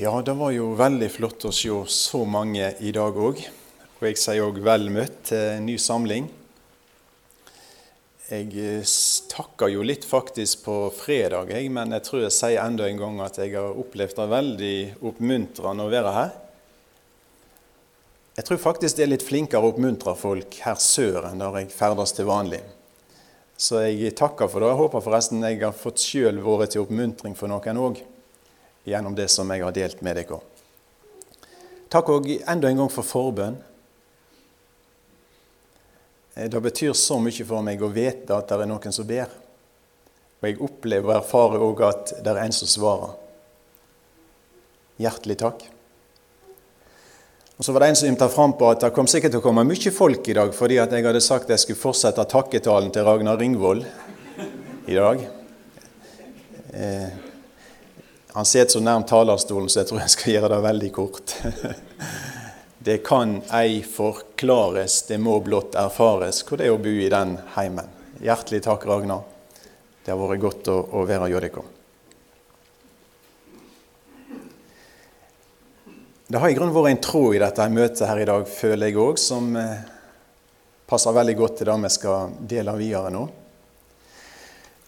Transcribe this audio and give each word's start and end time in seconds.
Ja, 0.00 0.22
det 0.24 0.32
var 0.32 0.48
jo 0.54 0.70
veldig 0.80 1.10
flott 1.12 1.44
å 1.44 1.50
se 1.52 1.74
så 1.92 2.22
mange 2.24 2.70
i 2.80 2.88
dag 2.96 3.16
òg. 3.20 3.40
Og 3.98 4.04
jeg 4.06 4.16
sier 4.16 4.46
òg 4.46 4.56
vel 4.64 4.86
møtt 4.88 5.26
til 5.28 5.58
ny 5.60 5.74
samling. 5.76 6.28
Jeg 8.30 8.46
takka 8.48 9.34
takker 9.34 9.72
jo 9.74 9.82
litt 9.84 10.06
faktisk 10.08 10.62
på 10.64 10.76
fredag, 10.96 11.50
jeg, 11.52 11.68
men 11.74 11.92
jeg 11.92 12.04
tror 12.06 12.22
jeg 12.22 12.32
sier 12.32 12.62
enda 12.62 12.86
en 12.88 13.00
gang 13.02 13.20
at 13.26 13.36
jeg 13.42 13.52
har 13.58 13.76
opplevd 13.82 14.16
det 14.16 14.26
veldig 14.30 14.76
oppmuntrende 15.10 15.84
å 15.84 15.92
være 15.92 16.12
her. 16.16 16.30
Jeg 18.38 18.48
tror 18.48 18.62
faktisk 18.62 18.96
det 18.96 19.04
er 19.04 19.10
litt 19.12 19.26
flinkere 19.26 19.68
å 19.68 19.74
oppmuntre 19.74 20.14
folk 20.16 20.62
her 20.64 20.80
sør 20.80 21.28
enn 21.28 21.44
der 21.44 21.58
jeg 21.60 21.74
ferdes 21.74 22.16
til 22.16 22.30
vanlig. 22.30 22.62
Så 23.60 23.84
jeg 23.84 24.16
takker 24.16 24.48
for 24.48 24.64
det. 24.64 24.72
Jeg 24.72 24.80
håper 24.80 25.04
forresten 25.04 25.44
jeg 25.44 25.60
har 25.60 25.76
fått 25.76 26.00
sjøl 26.00 26.40
vært 26.46 26.72
til 26.72 26.86
oppmuntring 26.86 27.36
for 27.36 27.52
noen 27.52 27.84
òg 27.84 28.00
gjennom 28.90 29.14
det 29.16 29.28
som 29.32 29.50
jeg 29.50 29.64
har 29.64 29.74
delt 29.74 30.02
med 30.04 30.18
dere. 30.18 30.40
Takk 31.90 32.12
òg 32.14 32.28
enda 32.38 32.70
en 32.70 32.84
gang 32.84 32.92
for 32.92 33.06
forbønn. 33.06 33.56
Eh, 36.34 36.46
det 36.50 36.60
betyr 36.62 36.92
så 36.94 37.18
mye 37.22 37.46
for 37.46 37.66
meg 37.66 37.82
å 37.82 37.90
vite 37.90 38.36
at 38.36 38.50
det 38.50 38.60
er 38.60 38.70
noen 38.70 38.94
som 38.94 39.08
ber. 39.08 39.32
Og 40.40 40.48
jeg 40.48 40.60
opplever 40.64 41.10
og 41.10 41.18
erfarer 41.18 41.66
òg 41.66 41.82
at 41.88 42.14
det 42.22 42.32
er 42.32 42.44
en 42.44 42.54
som 42.54 42.70
svarer. 42.70 43.16
Hjertelig 45.00 45.36
takk. 45.40 45.66
Og 47.60 47.64
Så 47.64 47.74
var 47.76 47.82
det 47.84 47.90
en 47.90 47.96
som 47.96 48.08
ymta 48.08 48.28
fram 48.32 48.54
på 48.56 48.70
at 48.72 48.80
det 48.80 48.92
kom 48.96 49.08
sikkert 49.10 49.34
til 49.34 49.42
å 49.42 49.44
komme 49.44 49.66
mye 49.68 49.90
folk 49.92 50.28
i 50.32 50.36
dag 50.38 50.54
fordi 50.56 50.78
at 50.80 50.94
jeg 50.96 51.04
hadde 51.04 51.20
sagt 51.20 51.44
at 51.44 51.58
jeg 51.58 51.64
skulle 51.66 51.82
fortsette 51.82 52.24
takketalen 52.24 52.88
til 52.94 53.04
Ragnar 53.04 53.36
Ringvold 53.36 53.84
i 54.88 54.96
dag. 54.96 55.26
Eh, 56.72 57.29
han 58.32 58.46
sitter 58.46 58.72
så 58.72 58.80
nærmt 58.80 59.08
talerstolen, 59.10 59.68
så 59.68 59.80
jeg 59.80 59.90
tror 59.90 60.00
jeg 60.04 60.14
skal 60.14 60.32
gjøre 60.34 60.52
det 60.54 60.60
veldig 60.68 60.92
kort. 60.94 61.34
Det 62.80 63.02
kan 63.04 63.34
ei 63.52 63.82
forklares, 63.84 65.02
det 65.04 65.18
må 65.20 65.34
blott 65.44 65.74
erfares 65.76 66.38
hvor 66.48 66.56
det 66.56 66.64
er 66.64 66.72
å 66.72 66.78
bo 66.80 66.88
i 66.88 67.10
den 67.12 67.34
heimen. 67.52 67.90
Hjertelig 68.24 68.62
takk, 68.64 68.86
Ragnar. 68.88 69.26
Det 70.00 70.14
har 70.14 70.16
vært 70.16 70.40
godt 70.40 70.70
å, 70.72 70.78
å 70.96 71.02
være 71.04 71.28
hos 71.28 71.44
dere. 71.44 71.64
Det 76.30 76.40
har 76.40 76.48
i 76.48 76.56
grunnen 76.56 76.72
vært 76.72 76.94
en 76.94 77.04
tråd 77.04 77.36
i 77.36 77.42
dette 77.44 77.68
møtet 77.68 78.06
her 78.08 78.22
i 78.22 78.26
dag, 78.32 78.48
føler 78.48 78.88
jeg 78.88 79.00
òg, 79.04 79.20
som 79.20 79.52
eh, 79.60 79.84
passer 80.88 81.20
veldig 81.20 81.36
godt 81.36 81.60
til 81.60 81.68
det 81.68 81.78
vi 81.84 81.94
skal 82.00 82.36
dele 82.48 82.78
videre 82.80 83.12
nå. 83.12 83.28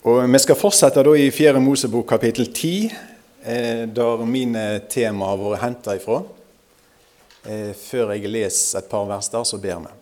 Og 0.09 0.25
Vi 0.33 0.41
skal 0.47 0.59
fortsette 0.59 1.05
da 1.05 1.13
i 1.13 1.29
4. 1.29 1.61
Mosebok 1.61 2.09
kapittel 2.17 2.49
10, 2.49 2.89
eh, 2.89 3.12
der 3.43 4.23
mine 4.29 4.65
tema 4.91 5.33
har 5.33 5.41
vært 5.41 5.63
henta 5.65 5.97
ifra. 5.99 6.21
Eh, 7.43 7.73
før 7.75 8.13
jeg 8.15 8.31
leser 8.31 8.79
et 8.79 8.91
par 8.91 9.07
vers 9.09 9.29
der, 9.33 9.43
så 9.45 9.59
ber 9.59 9.81
vi. 9.83 9.93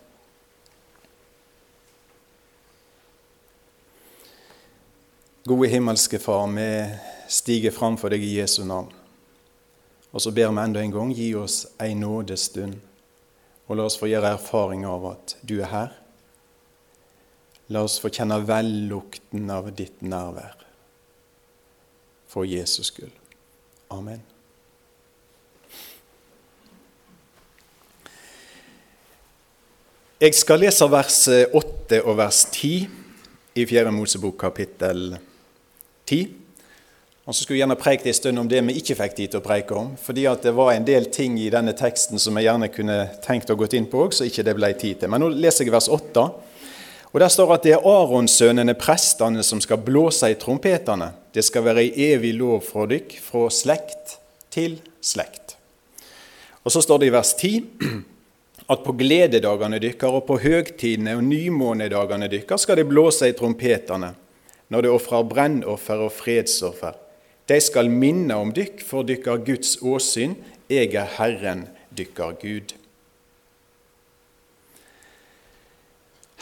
Gode 5.49 5.69
himmelske 5.71 6.19
Far, 6.21 6.45
vi 6.53 6.67
stiger 7.27 7.73
fram 7.73 7.97
for 7.97 8.13
deg 8.13 8.21
i 8.21 8.35
Jesu 8.37 8.61
navn. 8.63 8.91
Og 10.11 10.21
så 10.21 10.33
ber 10.35 10.51
vi 10.51 10.61
enda 10.61 10.83
en 10.83 10.93
gang, 10.93 11.13
gi 11.17 11.31
oss 11.35 11.63
ei 11.81 11.95
nådestund, 11.97 12.77
og 13.65 13.79
la 13.79 13.87
oss 13.87 13.97
få 13.97 14.11
gjøre 14.11 14.35
erfaring 14.35 14.85
av 14.85 15.07
at 15.15 15.35
du 15.41 15.55
er 15.63 15.71
her. 15.71 15.95
La 17.73 17.81
oss 17.87 17.97
få 18.03 18.11
kjenne 18.13 18.37
vellukten 18.45 19.49
av 19.49 19.71
ditt 19.73 20.03
nærvær. 20.03 20.59
For 22.29 22.45
Jesus 22.45 22.91
skyld. 22.91 23.20
Amen. 23.91 24.21
Jeg 30.21 30.35
skal 30.37 30.61
lese 30.63 30.85
vers 30.87 31.17
8 31.27 31.99
og 32.05 32.15
vers 32.15 32.45
10 32.53 32.69
i 33.59 33.65
4. 33.67 33.91
Mosebok 33.91 34.37
kapittel 34.39 35.17
10. 36.07 36.21
Og 37.25 37.35
så 37.35 37.43
skulle 37.43 37.57
jeg 37.57 37.65
gjerne 37.65 37.75
preikt 37.81 38.07
en 38.07 38.15
stund 38.15 38.39
om 38.39 38.47
det 38.47 38.61
vi 38.69 38.77
ikke 38.79 38.95
fikk 38.95 39.17
tid 39.17 39.33
til 39.33 39.41
å 39.41 39.43
preike 39.43 39.75
om. 39.75 39.91
fordi 39.97 40.23
det 40.43 40.53
var 40.55 40.71
en 40.71 40.87
del 40.87 41.09
ting 41.11 41.35
i 41.39 41.49
denne 41.51 41.73
teksten 41.75 42.19
som 42.19 42.37
jeg 42.37 42.47
gjerne 42.47 42.71
kunne 42.71 42.97
tenkt 43.25 43.51
å 43.51 43.57
gå 43.59 43.67
inn 43.75 43.89
på 43.91 44.05
òg, 44.05 44.15
så 44.15 44.23
ikke 44.23 44.45
det 44.47 44.55
ble 44.55 44.71
tid 44.73 45.01
til. 45.01 45.11
Men 45.11 45.21
nå 45.21 45.29
leser 45.35 45.65
jeg 45.65 45.73
vers 45.75 45.89
8. 45.89 46.29
Og 47.11 47.19
Der 47.19 47.27
står 47.27 47.53
at 47.53 47.63
det 47.63 47.73
er 47.75 47.83
Aronsønnene, 47.83 48.73
prestene, 48.73 49.43
som 49.43 49.59
skal 49.59 49.83
blåse 49.83 50.31
i 50.31 50.39
trompetene. 50.39 51.11
Det 51.31 51.43
skal 51.47 51.63
være 51.63 51.85
ei 51.85 52.09
evig 52.11 52.33
lov 52.35 52.59
fra 52.65 52.85
dykk, 52.89 53.15
fra 53.23 53.47
slekt 53.53 54.17
til 54.51 54.79
slekt. 55.01 55.55
Og 56.63 56.71
Så 56.71 56.81
står 56.81 56.99
det 56.99 57.07
i 57.09 57.13
vers 57.15 57.33
10 57.33 57.63
at 58.71 58.83
på 58.85 58.93
glededagene 58.95 59.79
dykkar 59.81 60.17
og 60.19 60.27
på 60.27 60.37
høgtidene 60.43 61.15
og 61.17 61.23
nymånedagene 61.25 62.29
dykkar 62.31 62.59
skal 62.61 62.77
det 62.79 62.89
blåse 62.89 63.29
i 63.31 63.37
trompetene 63.37 64.13
når 64.71 64.85
det 64.85 64.91
ofrer 64.91 65.25
brennoffer 65.27 66.05
og 66.05 66.13
fredsoffer. 66.15 66.93
De 67.49 67.57
skal 67.59 67.89
minne 67.91 68.37
om 68.39 68.53
dykk 68.55 68.83
for 68.87 69.03
dykkar 69.03 69.41
Guds 69.43 69.75
åsyn. 69.83 70.37
Jeg 70.71 70.93
er 70.95 71.09
Herren 71.17 71.65
dykkar 71.91 72.37
Gud. 72.39 72.71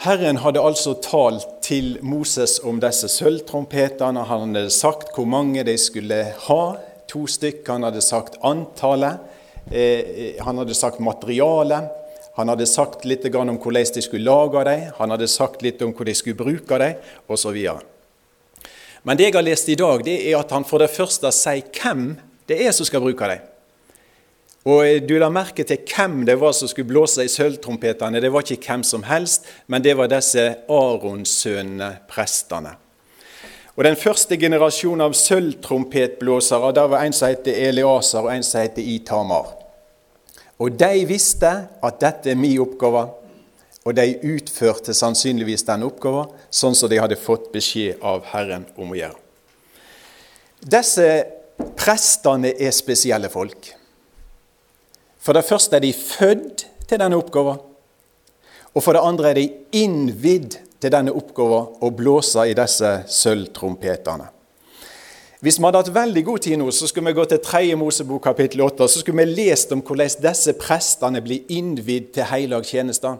Herren 0.00 0.38
hadde 0.40 0.62
altså 0.64 0.94
talt 1.04 1.58
til 1.60 1.98
Moses 2.00 2.54
om 2.64 2.78
disse 2.80 3.08
sølvtrompetene. 3.12 4.22
Han 4.30 4.54
hadde 4.56 4.70
sagt 4.72 5.10
hvor 5.12 5.26
mange 5.28 5.60
de 5.68 5.74
skulle 5.76 6.22
ha, 6.46 6.62
to 7.10 7.26
stykker. 7.28 7.74
Han 7.74 7.84
hadde 7.84 8.00
sagt 8.00 8.38
antallet. 8.40 9.20
Eh, 9.68 10.40
han 10.40 10.56
hadde 10.56 10.78
sagt 10.78 11.02
materialet. 11.04 11.90
Han 12.38 12.48
hadde 12.48 12.64
sagt 12.70 13.04
litt 13.04 13.28
om 13.28 13.60
hvordan 13.60 13.92
de 13.92 14.06
skulle 14.06 14.24
lage 14.24 14.64
dem. 14.70 14.88
Han 15.02 15.12
hadde 15.12 15.28
sagt 15.28 15.60
litt 15.60 15.84
om 15.84 15.92
hvor 15.92 16.08
de 16.08 16.16
skulle 16.16 16.40
bruke 16.40 16.80
dem, 16.80 16.96
osv. 17.28 17.60
Men 19.04 19.20
det 19.20 19.28
jeg 19.28 19.36
har 19.36 19.44
lest 19.44 19.68
i 19.68 19.76
dag, 19.76 20.00
det 20.08 20.16
er 20.30 20.40
at 20.40 20.56
han 20.56 20.64
for 20.64 20.80
det 20.80 20.94
første 20.96 21.28
sier 21.28 21.68
hvem 21.76 22.14
det 22.48 22.56
er 22.64 22.72
som 22.72 22.88
skal 22.88 23.04
bruke 23.04 23.28
dem. 23.34 23.49
Og 24.68 25.06
du 25.08 25.14
la 25.16 25.30
merke 25.32 25.64
til 25.64 25.80
hvem 25.88 26.20
det 26.28 26.36
var 26.40 26.52
som 26.52 26.68
skulle 26.68 26.90
blåse 26.90 27.24
i 27.24 27.32
sølvtrompetene. 27.32 28.20
Det 28.20 28.28
var 28.32 28.44
ikke 28.44 28.60
hvem 28.66 28.82
som 28.84 29.06
helst, 29.08 29.46
men 29.72 29.80
det 29.80 29.94
var 29.96 30.10
disse 30.12 30.44
Aronsønnene, 30.68 31.94
prestene. 32.10 32.74
Og 33.76 33.84
Den 33.84 33.96
første 33.96 34.36
generasjonen 34.36 35.06
av 35.06 35.14
sølvtrompetblåsere 35.16 36.74
der 36.76 36.90
var 36.92 37.06
en 37.06 37.16
som 37.16 37.30
het 37.30 37.48
Eliaser, 37.48 38.20
og 38.20 38.34
en 38.34 38.44
som 38.44 38.60
het 38.60 38.76
Itamar. 38.76 39.54
Og 40.60 40.76
de 40.76 41.06
visste 41.08 41.48
at 41.80 42.00
dette 42.02 42.34
er 42.34 42.36
min 42.36 42.60
oppgave, 42.60 43.06
og 43.80 43.96
de 43.96 44.18
utførte 44.34 44.92
sannsynligvis 44.92 45.64
den 45.64 45.86
oppgaven 45.86 46.28
sånn 46.52 46.76
som 46.76 46.90
de 46.92 47.00
hadde 47.00 47.16
fått 47.16 47.48
beskjed 47.54 48.02
av 48.04 48.26
Herren 48.34 48.68
om 48.76 48.92
å 48.92 48.98
gjøre. 48.98 49.16
Disse 50.60 51.06
prestene 51.80 52.52
er 52.60 52.76
spesielle 52.76 53.32
folk. 53.32 53.72
For 55.20 55.36
det 55.36 55.44
første 55.44 55.76
er 55.76 55.84
de 55.84 55.92
født 55.92 56.66
til 56.88 57.00
denne 57.00 57.18
oppgaven. 57.20 57.60
Og 58.74 58.82
for 58.82 58.96
det 58.96 59.04
andre 59.04 59.30
er 59.30 59.38
de 59.38 59.48
innvidd 59.76 60.56
til 60.80 60.92
denne 60.92 61.12
oppgaven 61.12 61.80
å 61.84 61.90
blåse 61.92 62.46
i 62.48 62.56
disse 62.56 62.92
sølvtrompetene. 63.10 64.30
Hvis 65.40 65.56
vi 65.56 65.64
hadde 65.64 65.80
hatt 65.80 65.94
veldig 65.94 66.22
god 66.24 66.42
tid 66.44 66.58
nå, 66.60 66.66
så 66.72 66.88
skulle 66.88 67.10
vi 67.10 67.16
gå 67.16 67.24
til 67.28 67.40
3. 67.40 67.62
Mosebok 67.80 68.22
kapittel 68.26 68.60
8, 68.60 68.88
så 68.88 69.00
skulle 69.00 69.24
vi 69.24 69.38
lest 69.46 69.72
om 69.72 69.80
hvordan 69.80 70.20
disse 70.20 70.52
prestene 70.60 71.22
blir 71.24 71.48
innvidd 71.48 72.10
til 72.16 72.28
helligtjenester. 72.28 73.16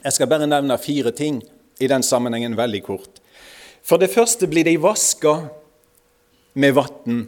Jeg 0.00 0.16
skal 0.16 0.30
bare 0.30 0.48
nevne 0.48 0.78
fire 0.80 1.12
ting 1.12 1.42
i 1.80 1.88
den 1.90 2.02
sammenhengen 2.02 2.56
veldig 2.56 2.80
kort. 2.86 3.20
For 3.84 4.00
det 4.00 4.08
første 4.12 4.48
blir 4.48 4.64
de 4.64 4.78
vaska 4.80 5.36
med 6.56 6.76
vann 6.78 7.26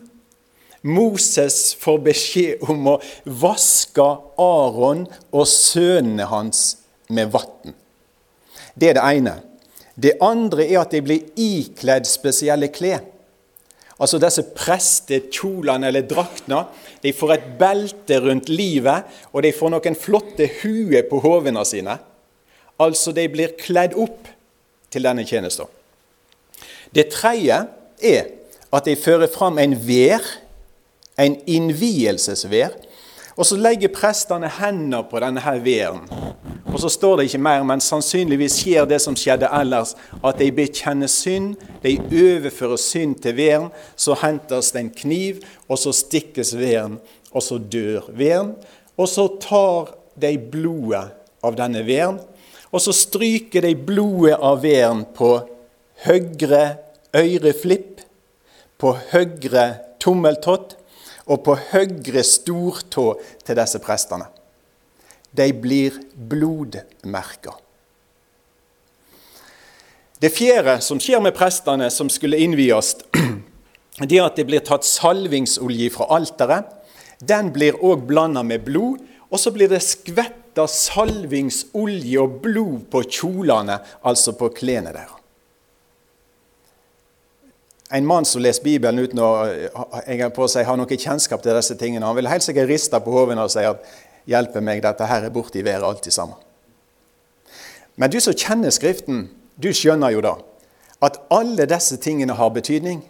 Moses 0.87 1.75
får 1.81 1.99
beskjed 2.07 2.63
om 2.71 2.93
å 2.95 3.01
vaske 3.27 4.07
Aron 4.41 5.05
og 5.35 5.49
sønnene 5.51 6.29
hans 6.31 6.63
med 7.11 7.33
vann. 7.35 7.75
Det 8.77 8.93
er 8.93 8.99
det 8.99 9.05
ene. 9.19 9.37
Det 9.97 10.17
andre 10.21 10.67
er 10.67 10.83
at 10.83 10.93
de 10.93 11.03
blir 11.05 11.29
ikledd 11.41 12.07
spesielle 12.09 12.69
klær. 12.73 13.05
Altså 13.97 14.21
disse 14.21 14.45
prestekjolene 14.53 15.89
eller 15.89 16.05
draktene. 16.05 16.67
De 17.01 17.15
får 17.17 17.33
et 17.33 17.47
belte 17.59 18.19
rundt 18.21 18.51
livet, 18.53 19.07
og 19.33 19.45
de 19.47 19.55
får 19.57 19.73
noen 19.73 19.97
flotte 19.97 20.51
huer 20.61 21.07
på 21.09 21.23
hovene 21.25 21.65
sine. 21.65 21.97
Altså, 22.77 23.15
de 23.17 23.25
blir 23.33 23.55
kledd 23.57 23.97
opp 23.97 24.29
til 24.93 25.07
denne 25.07 25.25
tjenesten. 25.25 25.71
Det 26.93 27.09
tredje 27.13 27.63
er 28.05 28.29
at 28.77 28.85
de 28.85 28.99
fører 29.01 29.31
fram 29.33 29.57
en 29.63 29.73
vær 29.81 30.21
en 31.19 31.37
innvielsesvær. 31.47 32.77
Og 33.37 33.45
så 33.47 33.59
legger 33.61 33.93
prestene 33.93 34.49
hender 34.49 35.05
på 35.11 35.21
denne 35.21 35.43
her 35.45 35.59
væren. 35.61 36.07
Og 36.73 36.81
så 36.81 36.89
står 36.93 37.17
det 37.17 37.27
ikke 37.29 37.41
mer, 37.45 37.65
men 37.65 37.81
sannsynligvis 37.81 38.59
skjer 38.61 38.89
det 38.89 38.99
som 39.05 39.17
skjedde 39.17 39.49
ellers, 39.59 39.95
at 40.25 40.41
de 40.41 40.49
bekjenner 40.53 41.09
synd, 41.09 41.55
de 41.85 41.95
overfører 42.01 42.81
synd 42.81 43.19
til 43.25 43.37
væren. 43.37 43.69
Så 43.97 44.17
hentes 44.23 44.73
det 44.73 44.83
en 44.83 44.91
kniv, 44.97 45.43
og 45.69 45.81
så 45.81 45.93
stikkes 45.97 46.57
væren, 46.57 46.99
og 47.33 47.45
så 47.45 47.59
dør 47.59 48.09
veden. 48.13 48.55
Og 48.97 49.09
så 49.09 49.29
tar 49.41 49.93
de 50.21 50.33
blodet 50.41 51.13
av 51.45 51.57
denne 51.57 51.85
veden, 51.85 52.21
og 52.73 52.83
så 52.83 52.93
stryker 52.97 53.65
de 53.65 53.77
blodet 53.77 54.37
av 54.41 54.63
veden 54.65 55.05
på 55.17 55.31
høyre 56.05 56.65
øreflipp, 57.17 58.01
på 58.77 58.93
høyre 59.13 59.69
tommeltott 60.03 60.77
og 61.27 61.43
på 61.47 61.57
høyre 61.73 62.23
stortå 62.27 63.07
til 63.45 63.59
disse 63.59 63.81
prestene. 63.83 64.29
De 65.37 65.49
blir 65.53 65.99
blodmerka. 66.15 67.57
Det 70.17 70.31
fjerde 70.33 70.79
som 70.81 71.01
skjer 71.03 71.21
med 71.21 71.35
prestene 71.37 71.91
som 71.93 72.09
skulle 72.09 72.39
innvies, 72.41 72.95
det 74.09 74.17
er 74.17 74.25
at 74.25 74.39
det 74.39 74.47
blir 74.49 74.65
tatt 74.65 74.87
salvingsolje 74.89 75.91
fra 75.93 76.09
alteret. 76.17 76.73
Den 77.21 77.51
blir 77.53 77.77
òg 77.85 78.07
blanda 78.09 78.43
med 78.45 78.65
blod, 78.65 79.03
og 79.29 79.41
så 79.41 79.53
blir 79.53 79.69
det 79.69 79.83
skvetta 79.85 80.65
salvingsolje 80.71 82.23
og 82.23 82.41
blod 82.45 82.89
på 82.93 83.05
kjolene, 83.05 83.81
altså 84.07 84.37
på 84.39 84.53
klærne 84.57 84.95
deres. 84.95 85.16
En 87.91 88.07
mann 88.07 88.25
som 88.25 88.43
leser 88.43 88.65
Bibelen 88.65 88.99
uten 88.99 89.21
å 89.23 89.29
jeg 89.47 90.33
på 90.35 90.49
seg, 90.51 90.67
ha 90.67 90.75
noe 90.75 90.99
kjennskap 90.99 91.43
til 91.43 91.55
disse 91.55 91.77
tingene, 91.79 92.07
han 92.07 92.17
vil 92.19 92.27
helt 92.27 92.43
sikkert 92.43 92.71
riste 92.71 92.99
på 93.01 93.15
hodet 93.15 93.39
og 93.39 93.51
si 93.53 93.63
at 93.63 93.85
'hjelpe 94.27 94.61
meg, 94.61 94.83
dette 94.83 95.07
her 95.07 95.25
er 95.25 95.31
borte 95.31 95.59
i 95.59 95.65
været 95.65 95.87
alltid 95.87 96.13
sammen'. 96.13 96.35
Men 97.97 98.11
du 98.11 98.21
som 98.21 98.35
kjenner 98.35 98.71
Skriften, 98.71 99.29
du 99.63 99.73
skjønner 99.73 100.11
jo 100.11 100.21
da 100.21 100.35
at 101.03 101.21
alle 101.31 101.67
disse 101.67 101.97
tingene 101.97 102.33
har 102.33 102.51
betydning. 102.51 103.03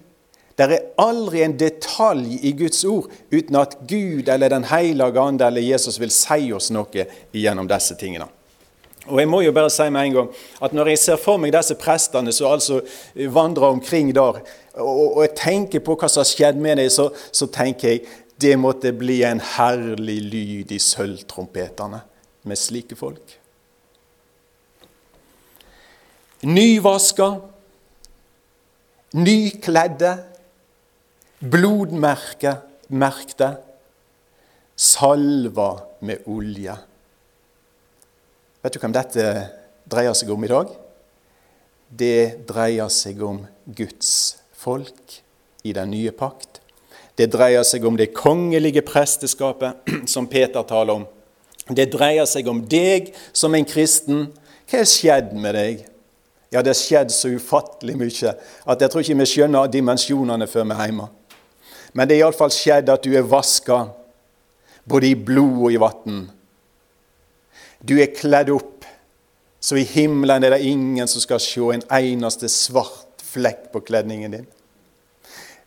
Det 0.58 0.73
er 0.73 0.87
aldri 0.99 1.43
en 1.44 1.58
detalj 1.58 2.38
i 2.43 2.52
Guds 2.56 2.84
ord 2.84 3.11
uten 3.32 3.56
at 3.61 3.76
Gud 3.88 4.28
eller 4.28 4.49
Den 4.49 4.64
hellige 4.64 5.20
ande 5.20 5.46
eller 5.46 5.61
Jesus 5.61 6.00
vil 6.00 6.11
si 6.11 6.52
oss 6.52 6.70
noe 6.70 7.06
gjennom 7.32 7.69
disse 7.69 7.94
tingene. 7.94 8.26
Og 9.06 9.20
jeg 9.20 9.28
må 9.31 9.40
jo 9.44 9.52
bare 9.55 9.70
si 9.70 9.87
med 9.90 10.08
en 10.08 10.14
gang 10.14 10.31
at 10.62 10.73
Når 10.73 10.88
jeg 10.88 10.99
ser 10.99 11.17
for 11.17 11.38
meg 11.38 11.52
disse 11.55 11.76
prestene 11.78 12.32
som 12.32 12.50
altså 12.50 12.81
vandrer 13.14 13.69
omkring 13.69 14.14
der, 14.14 14.40
og, 14.76 15.17
og 15.17 15.23
jeg 15.25 15.34
tenker 15.38 15.84
på 15.84 15.96
hva 15.96 16.08
som 16.11 16.23
har 16.25 16.31
skjedd 16.31 16.61
med 16.61 16.81
dem, 16.81 16.93
så, 16.93 17.08
så 17.32 17.49
tenker 17.52 17.94
jeg 17.94 18.05
det 18.40 18.52
måtte 18.61 18.93
bli 18.93 19.23
en 19.25 19.40
herlig 19.40 20.20
lyd 20.28 20.73
i 20.76 20.81
sølvtrompetene 20.82 22.02
med 22.46 22.61
slike 22.61 22.99
folk 22.99 23.38
nyvaska, 26.46 27.28
nykledde, 29.17 30.12
blodmerkte, 31.40 32.56
salva 34.76 35.70
med 36.00 36.26
olje. 36.28 36.75
Vet 38.62 38.75
du 38.75 38.81
hvem 38.82 38.94
dette 38.94 39.26
dreier 39.88 40.17
seg 40.17 40.32
om 40.34 40.44
i 40.44 40.50
dag? 40.50 40.73
Det 41.87 42.46
dreier 42.49 42.90
seg 42.93 43.23
om 43.25 43.40
Guds 43.64 44.37
folk 44.56 45.20
i 45.67 45.75
den 45.76 45.91
nye 45.93 46.12
pakt. 46.14 46.61
Det 47.17 47.31
dreier 47.32 47.64
seg 47.64 47.85
om 47.88 47.97
det 47.97 48.12
kongelige 48.17 48.85
presteskapet 48.85 49.88
som 50.12 50.29
Peter 50.29 50.64
taler 50.69 51.00
om. 51.00 51.06
Det 51.67 51.88
dreier 51.91 52.29
seg 52.31 52.47
om 52.49 52.62
deg 52.69 53.12
som 53.35 53.55
en 53.56 53.67
kristen. 53.67 54.29
Hva 54.69 54.82
er 54.82 54.91
skjedd 54.91 55.32
med 55.35 55.56
deg? 55.56 55.85
Ja, 56.53 56.62
det 56.62 56.73
har 56.73 56.79
skjedd 56.79 57.11
så 57.11 57.32
ufattelig 57.35 57.97
mye 57.99 58.32
at 58.32 58.82
jeg 58.82 58.93
tror 58.93 59.03
ikke 59.03 59.19
vi 59.19 59.29
skjønner 59.32 59.70
dimensjonene 59.70 60.47
før 60.50 60.69
vi 60.69 60.76
er 60.76 60.91
hjemme. 60.91 61.09
Men 61.97 62.09
det 62.09 62.17
er 62.17 62.26
iallfall 62.26 62.52
skjedd 62.55 62.93
at 62.93 63.05
du 63.05 63.17
er 63.17 63.26
vaska, 63.26 63.87
både 64.87 65.11
i 65.11 65.17
blod 65.19 65.62
og 65.67 65.73
i 65.75 65.81
vann. 65.81 66.20
Du 67.82 67.97
er 67.99 68.14
kledd 68.14 68.52
opp, 68.55 68.85
så 69.61 69.79
i 69.81 69.87
himmelen 69.88 70.44
er 70.44 70.55
det 70.55 70.69
ingen 70.69 71.09
som 71.11 71.23
skal 71.25 71.43
se 71.43 71.73
en 71.75 71.85
eneste 71.99 72.50
svart 72.52 73.06
flekk 73.37 73.71
på 73.73 73.85
kledningen 73.85 74.33
din. 74.33 74.47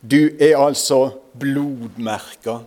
Du 0.02 0.30
er 0.40 0.58
altså 0.58 1.10
blodmerka, 1.40 2.62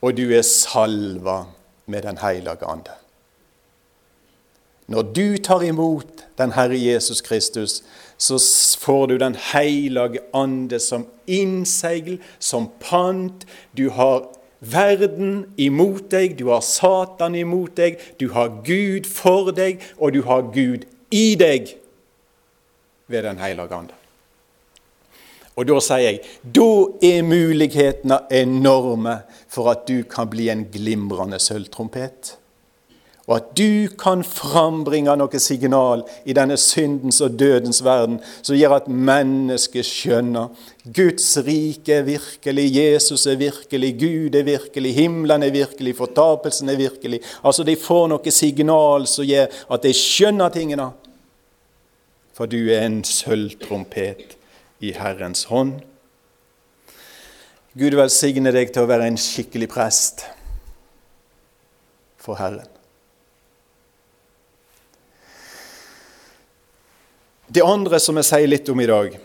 og 0.00 0.16
du 0.16 0.30
er 0.32 0.42
salva 0.42 1.44
med 1.86 2.02
Den 2.02 2.18
hellige 2.18 2.64
ande. 2.66 2.96
Når 4.90 5.02
du 5.02 5.36
tar 5.38 5.62
imot 5.62 6.24
den 6.38 6.52
Herre 6.52 6.78
Jesus 6.78 7.20
Kristus, 7.20 7.82
så 8.18 8.38
får 8.80 9.06
du 9.06 9.16
Den 9.18 9.34
hellige 9.34 10.18
ande 10.34 10.78
som 10.78 11.06
innseil, 11.26 12.18
som 12.38 12.70
pant. 12.80 13.46
Du 13.76 13.90
har 13.90 14.26
verden 14.60 15.54
imot 15.56 16.10
deg, 16.10 16.38
du 16.38 16.48
har 16.48 16.60
Satan 16.60 17.34
imot 17.34 17.76
deg, 17.76 18.00
du 18.20 18.32
har 18.32 18.48
Gud 18.64 19.06
for 19.06 19.50
deg, 19.50 19.78
og 19.98 20.12
du 20.12 20.22
har 20.22 20.50
Gud 20.52 20.88
i 21.10 21.34
deg 21.34 21.76
ved 23.10 23.26
Den 23.26 23.38
hellige 23.42 23.74
ande. 23.74 23.96
Og 25.58 25.66
da 25.66 25.80
sier 25.82 26.06
jeg 26.06 26.20
da 26.56 26.68
er 27.04 27.24
mulighetene 27.26 28.22
enorme 28.32 29.18
for 29.50 29.68
at 29.72 29.82
du 29.88 30.04
kan 30.08 30.30
bli 30.30 30.48
en 30.48 30.64
glimrende 30.72 31.40
sølvtrompet 31.42 32.36
og 33.30 33.36
at 33.36 33.50
du 33.54 33.86
kan 33.94 34.24
frambringe 34.26 35.12
noe 35.14 35.38
signal 35.38 36.00
i 36.26 36.34
denne 36.34 36.56
syndens 36.58 37.20
og 37.22 37.36
dødens 37.38 37.78
verden 37.86 38.16
som 38.40 38.56
gjør 38.58 38.74
at 38.80 38.88
mennesket 38.90 39.86
skjønner 39.86 40.48
Guds 40.82 41.28
rike 41.46 42.00
er 42.00 42.08
virkelig, 42.08 42.64
Jesus 42.74 43.28
er 43.30 43.38
virkelig, 43.38 43.92
Gud 44.00 44.34
er 44.34 44.48
virkelig, 44.48 44.94
himmelen 44.96 45.46
er 45.46 45.54
virkelig, 45.54 45.94
fortapelsen 46.00 46.72
er 46.74 46.80
virkelig. 46.80 47.20
Altså 47.44 47.62
De 47.62 47.76
får 47.78 48.08
noe 48.10 48.34
signal 48.34 49.06
som 49.06 49.28
gjør 49.28 49.46
at 49.46 49.86
de 49.86 49.94
skjønner 49.94 50.50
tingene. 50.50 50.88
For 52.40 52.48
du 52.48 52.70
er 52.72 52.86
en 52.86 53.02
sølvtrompet 53.04 54.30
i 54.80 54.94
Herrens 54.96 55.42
hånd. 55.50 55.74
Gud 57.76 57.92
velsigne 57.98 58.48
deg 58.54 58.70
til 58.72 58.86
å 58.86 58.88
være 58.88 59.10
en 59.10 59.18
skikkelig 59.20 59.66
prest 59.68 60.22
for 62.16 62.40
Herren. 62.40 62.64
Det 67.52 67.60
andre 67.60 68.00
som 68.00 68.16
jeg 68.16 68.30
sier 68.30 68.48
litt 68.48 68.72
om 68.72 68.80
i 68.80 68.88
dag, 68.88 69.20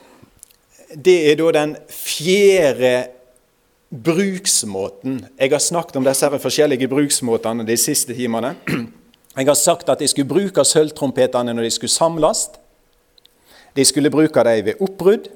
det 1.07 1.15
er 1.29 1.39
da 1.39 1.53
den 1.56 1.77
fjerde 1.95 2.93
bruksmåten. 3.95 5.22
Jeg 5.39 5.55
har 5.55 5.63
snakket 5.63 6.01
om 6.01 6.10
disse 6.12 6.34
forskjellige 6.50 6.91
bruksmåtene 6.91 7.63
de 7.63 7.79
siste 7.79 8.12
timene. 8.19 8.57
Jeg 8.67 9.51
har 9.53 9.62
sagt 9.63 9.88
at 9.88 10.03
de 10.03 10.12
skulle 10.12 10.27
bruke 10.36 10.67
sølvtrompetene 10.67 11.55
når 11.55 11.69
de 11.69 11.74
skulle 11.79 11.95
samles. 11.95 12.50
De 13.75 13.86
skulle 13.86 14.12
bruke 14.12 14.44
dem 14.48 14.65
ved 14.65 14.82
oppbrudd, 14.82 15.29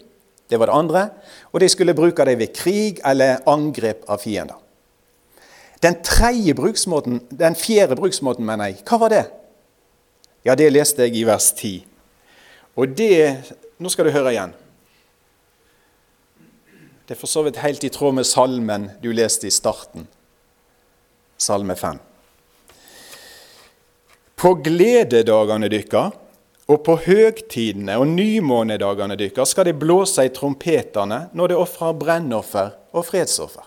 det 0.49 0.59
var 0.59 0.69
det 0.69 0.75
andre. 0.75 1.03
Og 1.51 1.59
de 1.61 1.69
skulle 1.69 1.93
bruke 1.93 2.25
dem 2.25 2.39
ved 2.39 2.53
krig 2.55 3.01
eller 3.05 3.43
angrep 3.49 4.05
av 4.09 4.23
fiender. 4.23 4.57
Den 5.83 6.01
tredje 6.03 6.53
bruksmåten, 6.53 7.21
den 7.31 7.55
fjerde 7.55 7.95
bruksmåten, 7.95 8.45
mener 8.45 8.71
jeg, 8.71 8.81
hva 8.87 8.97
var 8.99 9.13
det? 9.13 9.25
Ja, 10.45 10.55
det 10.55 10.71
leste 10.71 11.05
jeg 11.05 11.15
i 11.19 11.27
vers 11.27 11.51
10. 11.55 11.85
Og 12.79 12.97
det 12.97 13.55
Nå 13.79 13.87
skal 13.87 14.09
du 14.09 14.11
høre 14.11 14.33
igjen. 14.33 14.51
Det 17.07 17.15
er 17.15 17.19
for 17.21 17.31
så 17.31 17.45
vidt 17.45 17.61
helt 17.63 17.83
i 17.87 17.89
tråd 17.95 18.17
med 18.17 18.27
salmen 18.27 18.89
du 18.99 19.07
leste 19.15 19.47
i 19.47 19.53
starten, 19.55 20.03
salme 21.39 21.77
5. 21.79 22.01
På 24.35 24.51
glededagene 24.59 25.71
dykkar 25.71 26.11
og 26.69 26.83
på 26.85 26.95
høgtidene 27.07 27.97
og 27.97 28.11
nymånedagene 28.11 29.17
deres 29.17 29.55
skal 29.55 29.65
de 29.65 29.73
blåse 29.73 30.25
i 30.25 30.33
trompetene 30.33 31.23
når 31.33 31.51
de 31.51 31.57
ofrer 31.57 31.95
brennoffer 31.97 32.75
og 32.93 33.07
fredsoffer. 33.07 33.65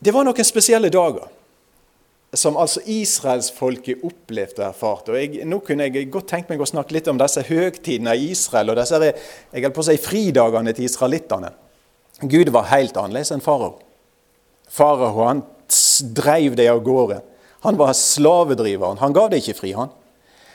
Det 0.00 0.14
var 0.16 0.26
noen 0.26 0.46
spesielle 0.48 0.90
dager 0.90 1.28
som 2.34 2.56
altså 2.58 2.80
israelsfolket 2.86 4.04
opplevde 4.06 4.62
og 4.62 4.68
erfarte. 4.68 5.12
Og 5.12 5.18
jeg, 5.18 5.46
nå 5.50 5.58
kunne 5.66 5.88
jeg 5.88 6.10
godt 6.14 6.28
tenkt 6.30 6.50
meg 6.50 6.62
å 6.62 6.68
snakke 6.68 6.94
litt 6.94 7.08
om 7.10 7.18
disse 7.18 7.42
høgtidene 7.46 8.14
i 8.16 8.30
Israel 8.30 8.70
og 8.70 8.78
disse 8.78 9.00
jeg 9.02 9.72
på 9.74 9.82
å 9.82 9.86
si, 9.86 9.96
fridagene 9.98 10.74
til 10.74 10.86
israelittene. 10.86 11.50
Gud 12.20 12.52
var 12.54 12.70
helt 12.70 12.98
annerledes 13.00 13.34
enn 13.34 13.42
farao. 13.42 13.74
Farao 14.70 15.26
han 15.26 15.42
dreiv 16.14 16.56
dem 16.58 16.70
av 16.72 16.82
gårde. 16.86 17.20
Han 17.60 17.78
var 17.80 17.92
slavedriveren. 17.96 18.98
Han 18.98 19.12
ga 19.12 19.26
det 19.28 19.42
ikke 19.42 19.58
fri, 19.58 19.72
han. 19.76 19.92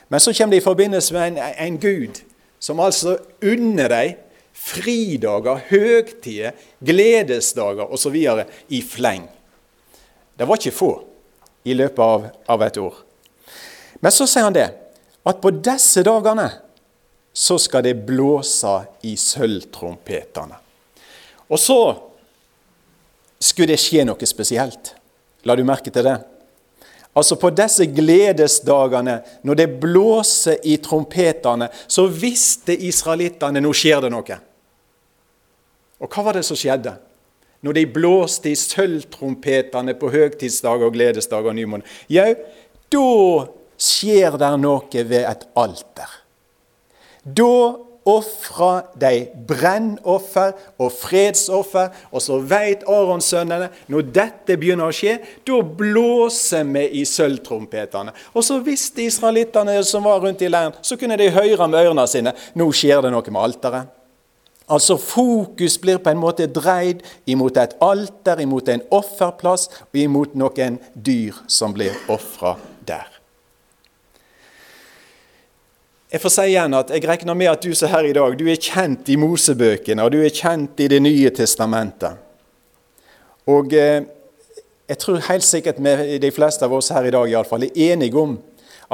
Men 0.07 0.21
så 0.21 0.33
kommer 0.33 0.55
det 0.55 0.61
i 0.61 0.65
forbindelse 0.65 1.13
med 1.13 1.27
en, 1.27 1.37
en 1.67 1.79
Gud 1.81 2.21
som 2.59 2.79
altså 2.81 3.17
unner 3.45 3.91
deg 3.91 4.21
fridager, 4.55 5.59
høgtider, 5.69 6.55
gledesdager 6.79 7.91
osv. 7.93 8.15
i 8.69 8.81
fleng. 8.81 9.27
Det 10.37 10.47
var 10.47 10.59
ikke 10.59 10.75
få 10.75 10.91
i 11.65 11.75
løpet 11.75 12.01
av, 12.01 12.27
av 12.47 12.63
et 12.65 12.77
år. 12.81 12.95
Men 13.99 14.13
så 14.13 14.27
sier 14.29 14.47
han 14.47 14.55
det, 14.55 14.69
at 15.25 15.41
på 15.41 15.51
disse 15.65 16.03
dagene 16.05 16.49
så 17.35 17.57
skal 17.59 17.83
det 17.83 17.97
blåse 18.07 18.77
i 19.03 19.15
sølvtrompetene. 19.19 20.57
Og 21.51 21.59
så 21.61 21.79
skulle 23.41 23.73
det 23.73 23.81
skje 23.81 24.05
noe 24.07 24.29
spesielt. 24.29 24.93
La 25.45 25.57
du 25.57 25.65
merke 25.67 25.91
til 25.93 26.05
det? 26.07 26.15
Altså 27.15 27.37
På 27.39 27.49
disse 27.49 27.85
gledesdagene, 27.85 29.21
når 29.43 29.55
det 29.55 29.67
blåser 29.79 30.59
i 30.67 30.75
trompetene, 30.83 31.69
så 31.87 32.07
visste 32.11 32.75
israelittene 32.75 33.63
nå 33.63 33.71
skjer 33.75 34.03
det 34.03 34.11
noe. 34.11 34.39
Og 36.03 36.11
hva 36.11 36.25
var 36.27 36.35
det 36.35 36.43
som 36.43 36.59
skjedde? 36.59 36.97
Når 37.63 37.77
de 37.77 37.85
blåste 37.89 38.51
i 38.51 38.57
sølvtrompetene 38.59 39.95
på 39.97 40.11
høgtidsdager 40.11 40.89
og 40.89 40.97
gledesdager 40.97 41.53
og 41.53 41.57
nymåne? 41.57 41.87
jau, 42.11 42.35
da 42.91 43.07
skjer 43.79 44.35
det 44.41 44.51
noe 44.61 45.05
ved 45.07 45.23
et 45.23 45.47
alter. 45.57 46.19
Da 47.23 47.55
ofra 48.05 48.85
de 48.99 49.25
brennoffer 49.47 50.53
og 50.77 50.93
fredsoffer. 50.93 51.89
Og 52.11 52.23
så 52.23 52.39
veit 52.39 52.85
Aronsønnene 52.89 53.71
når 53.91 54.07
dette 54.15 54.57
begynner 54.61 54.89
å 54.89 54.95
skje, 54.95 55.17
da 55.47 55.59
blåser 55.65 56.65
vi 56.69 56.85
i 57.01 57.03
sølvtrompetene. 57.09 58.13
Og 58.33 58.45
så 58.45 58.61
visste 58.63 59.05
israelittene 59.05 59.77
som 59.83 60.05
var 60.05 60.21
rundt 60.23 60.45
i 60.45 60.51
leiren, 60.51 60.77
så 60.81 60.97
kunne 60.99 61.17
de 61.19 61.33
høre 61.33 61.67
med 61.67 61.81
ørene 61.81 62.07
sine 62.09 62.35
nå 62.55 62.71
skjer 62.71 63.05
det 63.05 63.13
noe 63.13 63.31
med 63.31 63.41
alteret. 63.41 63.93
Altså 64.65 64.97
Fokus 64.97 65.77
blir 65.77 65.99
på 66.01 66.09
en 66.09 66.21
måte 66.21 66.47
dreid 66.49 67.03
imot 67.29 67.57
et 67.61 67.75
alter, 67.85 68.41
imot 68.41 68.69
en 68.73 68.81
offerplass 68.97 69.67
og 69.91 69.99
imot 70.01 70.33
noen 70.33 70.79
dyr 70.95 71.37
som 71.47 71.75
blir 71.75 71.93
ofra 72.09 72.55
der. 72.87 73.14
Jeg 76.15 76.21
får 76.23 76.31
si 76.31 76.43
igjen 76.47 76.71
at 76.77 76.91
jeg 76.93 77.03
regner 77.03 77.35
med 77.35 77.49
at 77.51 77.65
du 77.65 77.73
som 77.75 77.89
er 77.89 77.91
her 77.91 78.05
i 78.07 78.13
dag, 78.15 78.35
du 78.39 78.45
er 78.47 78.55
kjent 78.55 79.09
i 79.11 79.17
Mosebøkene, 79.19 79.99
og 79.99 80.13
du 80.13 80.21
er 80.23 80.31
kjent 80.31 80.79
i 80.79 80.85
Det 80.87 81.01
nye 81.03 81.31
testamentet. 81.35 82.15
Og 83.51 83.73
eh, 83.75 84.05
jeg 84.87 85.01
tror 85.01 85.25
helt 85.27 85.43
sikkert 85.43 85.81
med 85.83 86.21
de 86.23 86.29
fleste 86.31 86.63
av 86.63 86.71
oss 86.77 86.93
her 86.95 87.09
i 87.09 87.11
dag 87.11 87.27
i 87.27 87.35
alle 87.35 87.49
fall, 87.49 87.65
er 87.67 87.91
enige 87.91 88.15
om 88.15 88.37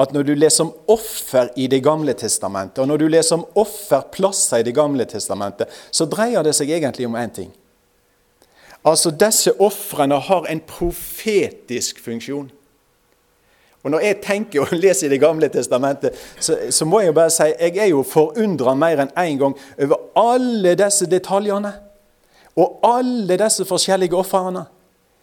at 0.02 0.16
når 0.16 0.26
du 0.32 0.34
leser 0.34 0.66
om 0.66 0.74
offer 0.90 1.52
i 1.62 1.68
Det 1.70 1.84
gamle 1.86 2.16
testamentet, 2.18 2.82
og 2.82 2.90
når 2.90 3.04
du 3.04 3.08
leser 3.14 3.38
om 3.38 3.46
offerplasser 3.54 4.64
i 4.64 4.66
Det 4.72 4.74
gamle 4.74 5.06
testamentet, 5.06 5.70
så 5.92 6.10
dreier 6.10 6.42
det 6.42 6.56
seg 6.58 6.74
egentlig 6.74 7.06
om 7.06 7.20
én 7.22 7.36
ting. 7.36 7.54
Altså, 8.82 9.14
disse 9.14 9.54
ofrene 9.62 10.18
har 10.18 10.50
en 10.50 10.66
profetisk 10.66 12.02
funksjon. 12.02 12.50
Og 13.84 13.92
Når 13.92 14.04
jeg 14.06 14.20
tenker 14.22 14.62
og 14.62 14.74
leser 14.84 15.10
Det 15.10 15.22
gamle 15.22 15.50
testamentet, 15.50 16.18
så, 16.40 16.58
så 16.70 16.86
må 16.86 17.02
jeg 17.02 17.12
jo 17.12 17.18
bare 17.18 17.34
si 17.34 17.48
jeg 17.50 17.78
er 17.78 17.90
jo 17.92 18.04
forundra 18.06 18.76
mer 18.78 19.06
enn 19.06 19.16
én 19.16 19.32
en 19.32 19.40
gang 19.46 19.56
over 19.80 20.04
alle 20.20 20.76
disse 20.80 21.08
detaljene. 21.10 21.74
Og 22.60 22.80
alle 22.84 23.38
disse 23.40 23.66
forskjellige 23.66 24.18
ofrene. 24.18 24.66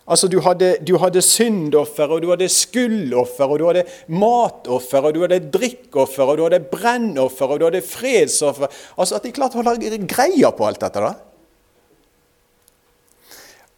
Altså, 0.09 0.29
du 0.33 0.39
hadde, 0.41 0.71
du 0.89 0.95
hadde 0.97 1.21
syndoffer, 1.21 2.09
og 2.09 2.23
du 2.25 2.31
hadde 2.33 2.49
skuldoffer, 2.49 3.45
og 3.45 3.59
du 3.61 3.67
hadde 3.69 3.83
matoffer, 4.09 5.05
og 5.05 5.13
du 5.13 5.21
hadde 5.27 5.43
drikkoffer, 5.53 6.25
og 6.25 6.39
du 6.39 6.47
hadde 6.47 6.63
brennoffer, 6.73 7.53
og 7.53 7.61
du 7.61 7.67
hadde 7.67 7.83
fredsoffer. 7.85 8.73
Altså, 8.97 9.19
At 9.19 9.27
de 9.29 9.35
klarte 9.37 9.61
å 9.61 9.67
holde 9.67 9.99
greia 10.09 10.49
på 10.57 10.65
alt 10.65 10.81
dette. 10.81 11.03
da. 11.05 11.13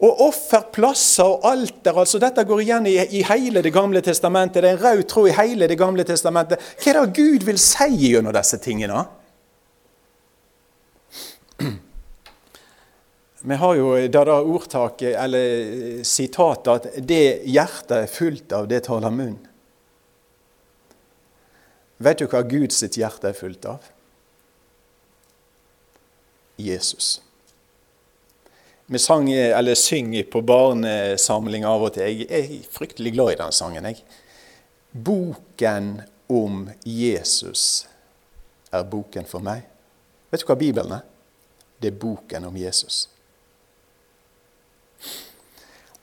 Og 0.00 0.20
offerplasser 0.24 1.28
og 1.28 1.44
alter 1.44 1.98
altså 2.00 2.18
Dette 2.22 2.44
går 2.48 2.62
igjen 2.64 2.86
i, 2.88 2.96
i, 3.18 3.22
hele 3.28 3.62
Det 3.62 3.72
gamle 3.74 4.00
testamentet. 4.04 4.62
Det 4.62 4.70
er 4.70 4.78
en 4.78 4.84
rød 4.84 5.02
tråd 5.10 5.28
i 5.28 5.36
hele 5.36 5.68
Det 5.68 5.78
gamle 5.78 6.04
testamentet. 6.08 6.58
Hva 6.80 6.90
er 6.92 7.00
det 7.00 7.16
Gud 7.18 7.44
vil 7.48 7.60
si 7.60 7.88
gjennom 8.06 8.32
disse 8.36 8.58
tingene? 8.64 9.04
Vi 13.40 13.56
har 13.56 13.74
jo 13.76 13.94
det 13.96 14.12
der 14.12 14.28
ordtaket, 14.28 15.14
eller 15.16 16.04
sitatet, 16.04 16.68
at 16.68 17.08
'det 17.08 17.40
hjertet 17.48 17.96
er 17.96 18.06
fullt 18.06 18.52
av, 18.52 18.68
det 18.68 18.84
taler 18.84 19.10
munn'. 19.10 19.38
Vet 22.00 22.18
du 22.18 22.26
hva 22.26 22.42
Guds 22.42 22.80
hjerte 22.84 23.28
er 23.28 23.36
fullt 23.36 23.64
av? 23.64 23.78
Jesus. 26.56 27.22
Vi 28.92 28.98
sang, 28.98 29.32
eller 29.32 29.74
synger 29.74 30.22
på 30.22 30.40
barnesamling 30.42 31.62
av 31.62 31.84
og 31.86 31.92
til. 31.94 32.24
Jeg 32.24 32.26
er 32.26 32.72
fryktelig 32.74 33.12
glad 33.14 33.36
i 33.36 33.38
den 33.38 33.54
sangen. 33.54 33.86
Jeg. 33.86 34.00
Boken 34.90 35.92
om 36.26 36.64
Jesus 36.82 37.86
er 38.74 38.82
boken 38.90 39.30
for 39.30 39.46
meg. 39.46 39.62
Vet 40.34 40.42
du 40.42 40.48
hva 40.50 40.58
Bibelen 40.58 40.96
er? 40.98 41.06
Det 41.78 41.92
er 41.92 42.02
boken 42.02 42.50
om 42.50 42.58
Jesus. 42.58 43.04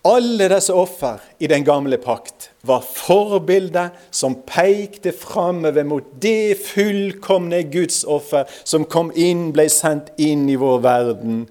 Alle 0.07 0.47
disse 0.55 0.71
offer 0.71 1.19
i 1.43 1.51
den 1.51 1.67
gamle 1.67 1.99
pakt 1.99 2.53
var 2.63 2.87
forbilder 2.87 3.91
som 4.15 4.45
pekte 4.47 5.11
framover 5.11 5.83
mot 5.83 6.13
det 6.23 6.55
fullkomne 6.63 7.65
Guds 7.67 8.05
offer 8.07 8.47
som 8.63 8.87
kom 8.87 9.11
inn, 9.11 9.49
ble 9.51 9.67
sendt 9.67 10.13
inn 10.15 10.47
i 10.47 10.55
vår 10.55 10.85
verden 10.87 11.49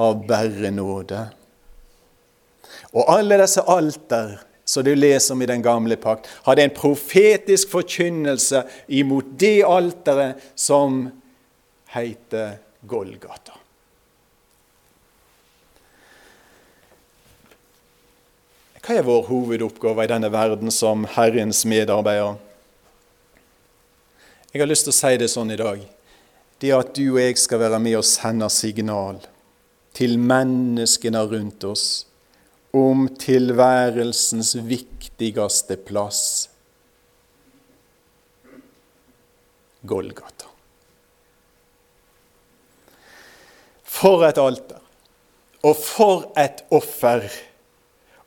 av 0.00 0.26
bare 0.26 0.70
nåde. 0.74 1.20
Og 2.94 3.08
alle 3.10 3.38
disse 3.42 3.62
alter 3.66 4.36
som 4.64 4.84
du 4.84 4.94
leser 4.94 5.34
om 5.34 5.42
i 5.42 5.46
den 5.46 5.62
gamle 5.62 5.96
pakt, 5.96 6.28
hadde 6.46 6.64
en 6.64 6.76
profetisk 6.76 7.70
forkynnelse 7.74 8.64
imot 8.88 9.34
det 9.38 9.60
alteret 9.68 10.40
som 10.56 11.04
heter 11.92 12.56
Golgata. 12.88 13.58
Hva 18.84 18.98
er 18.98 19.06
vår 19.06 19.22
hovedoppgave 19.30 20.04
i 20.04 20.10
denne 20.10 20.28
verden 20.32 20.72
som 20.72 21.06
Herrens 21.14 21.62
medarbeider? 21.64 22.36
Jeg 24.52 24.60
har 24.60 24.68
lyst 24.68 24.84
til 24.86 24.92
å 24.92 24.96
si 24.96 25.14
det 25.20 25.30
sånn 25.32 25.52
i 25.54 25.60
dag. 25.60 25.80
Det 26.60 26.72
at 26.76 26.92
du 26.96 27.06
og 27.14 27.20
jeg 27.20 27.38
skal 27.40 27.62
være 27.64 27.80
med 27.80 27.96
og 27.98 28.04
sende 28.06 28.48
signal 28.52 29.22
til 29.94 30.18
menneskene 30.18 31.22
rundt 31.30 31.64
oss 31.68 31.86
om 32.74 33.06
tilværelsens 33.20 34.56
viktigste 34.66 35.78
plass 35.86 36.50
Golgata. 39.84 40.48
For 43.84 44.24
et 44.24 44.40
alter! 44.40 44.80
Og 45.64 45.76
for 45.76 46.30
et 46.40 46.64
offer! 46.72 47.28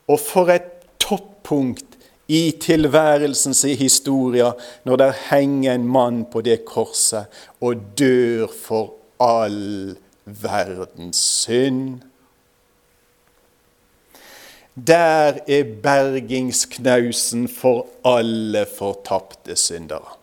Og 0.08 0.20
for 0.22 0.50
et 0.54 0.70
toppunkt 1.02 1.98
i 2.28 2.52
tilværelsens 2.60 3.62
historie 3.80 4.46
når 4.86 5.00
der 5.02 5.18
henger 5.28 5.74
en 5.74 5.88
mann 5.88 6.24
på 6.30 6.40
det 6.46 6.62
korset 6.68 7.26
og 7.60 7.82
dør 7.98 8.46
for 8.52 8.94
all 9.20 9.96
verdens 10.42 11.16
synd. 11.16 12.00
Der 14.86 15.40
er 15.48 15.64
bergingsknausen 15.82 17.48
for 17.48 17.86
alle 18.04 18.66
fortapte 18.78 19.56
syndere. 19.56 20.18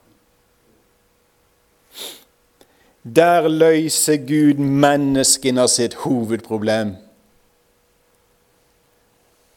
Der 3.15 3.47
løser 3.47 4.17
Gud 4.17 4.61
menneskene 4.61 5.67
sitt 5.67 5.93
hovedproblem. 5.93 6.95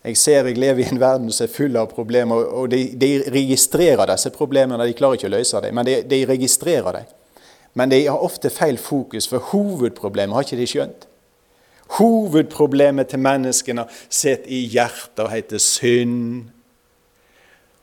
Jeg 0.04 0.16
ser 0.16 0.44
jeg 0.44 0.58
lever 0.58 0.84
i 0.84 0.88
en 0.92 1.00
verden 1.00 1.32
som 1.32 1.44
er 1.44 1.52
full 1.52 1.76
av 1.76 1.88
problemer, 1.92 2.36
og 2.36 2.70
de, 2.70 2.82
de 3.00 3.22
registrerer 3.32 4.06
disse 4.08 4.30
problemene. 4.30 4.86
De 4.86 4.96
klarer 4.96 5.18
ikke 5.18 5.30
å 5.30 5.36
løse 5.36 5.62
dem, 5.64 5.74
men 5.74 5.88
de, 5.88 5.96
de 6.08 6.20
registrerer 6.28 7.00
dem. 7.00 7.17
Men 7.78 7.92
de 7.92 8.00
har 8.08 8.24
ofte 8.26 8.50
feil 8.50 8.78
fokus, 8.78 9.28
for 9.30 9.38
hovedproblemet 9.52 10.34
har 10.34 10.46
ikke 10.46 10.58
de 10.58 10.66
skjønt. 10.66 11.06
Hovedproblemet 11.98 13.08
til 13.12 13.22
menneskene 13.22 13.84
sitter 14.10 14.50
i 14.50 14.64
hjertet 14.72 15.22
og 15.24 15.30
heter 15.32 15.62
synd. 15.62 16.50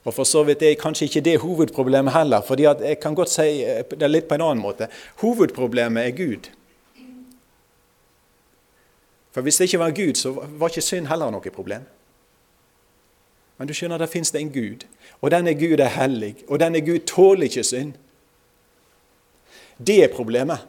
Og 0.06 0.14
for 0.14 0.28
så 0.28 0.44
vidt 0.46 0.62
er 0.62 0.76
kanskje 0.78 1.08
ikke 1.08 1.24
det 1.26 1.40
hovedproblemet 1.42 2.14
heller, 2.14 2.44
for 2.46 2.62
jeg 2.62 3.00
kan 3.02 3.16
godt 3.16 3.32
si 3.32 3.64
det 3.96 4.12
litt 4.12 4.28
på 4.30 4.38
en 4.38 4.44
annen 4.46 4.62
måte. 4.62 4.92
Hovedproblemet 5.24 6.04
er 6.04 6.18
Gud. 6.20 6.52
For 9.34 9.42
hvis 9.42 9.58
det 9.58 9.70
ikke 9.70 9.80
var 9.80 9.96
Gud, 9.96 10.14
så 10.16 10.32
var 10.32 10.70
ikke 10.70 10.86
synd 10.86 11.08
heller 11.10 11.32
noe 11.34 11.52
problem. 11.56 11.88
Men 13.58 13.68
du 13.68 13.74
skjønner, 13.74 13.98
der 13.98 14.12
fins 14.12 14.32
det 14.32 14.44
en 14.44 14.54
Gud, 14.54 14.86
og 15.22 15.32
denne 15.32 15.56
Gud 15.56 15.80
er 15.80 15.92
hellig, 15.96 16.36
og 16.48 16.60
denne 16.60 16.84
Gud 16.84 17.08
tåler 17.08 17.48
ikke 17.48 17.64
synd. 17.64 17.96
Det 19.78 20.04
er 20.04 20.14
problemet. 20.14 20.64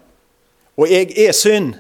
Og 0.76 0.90
jeg 0.90 1.12
er 1.26 1.32
synd. 1.32 1.74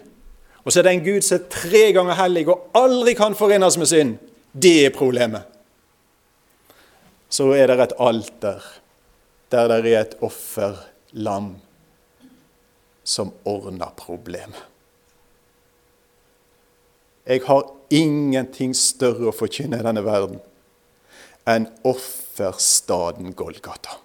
Og 0.64 0.72
så 0.72 0.80
er 0.80 0.86
det 0.86 0.92
en 0.96 1.04
Gud 1.04 1.22
som 1.22 1.38
er 1.38 1.50
tre 1.52 1.82
ganger 1.94 2.18
hellig 2.18 2.46
og 2.50 2.70
aldri 2.74 3.14
kan 3.14 3.36
forenes 3.38 3.76
med 3.78 3.90
synd. 3.90 4.16
Det 4.52 4.86
er 4.86 4.94
problemet. 4.94 5.42
Så 7.28 7.50
er 7.54 7.70
det 7.70 7.80
et 7.82 7.98
alter 7.98 8.64
der 9.50 9.68
det 9.70 9.92
er 9.92 10.00
et 10.00 10.16
offerlam 10.26 11.52
som 13.06 13.30
ordner 13.44 13.92
problemet. 13.96 14.64
Jeg 17.26 17.42
har 17.46 17.62
ingenting 17.90 18.74
større 18.74 19.30
å 19.30 19.34
forkynne 19.34 19.78
i 19.80 19.86
denne 19.86 20.02
verden 20.06 20.38
enn 21.46 21.68
offerstaden 21.86 23.34
Golgata. 23.38 23.98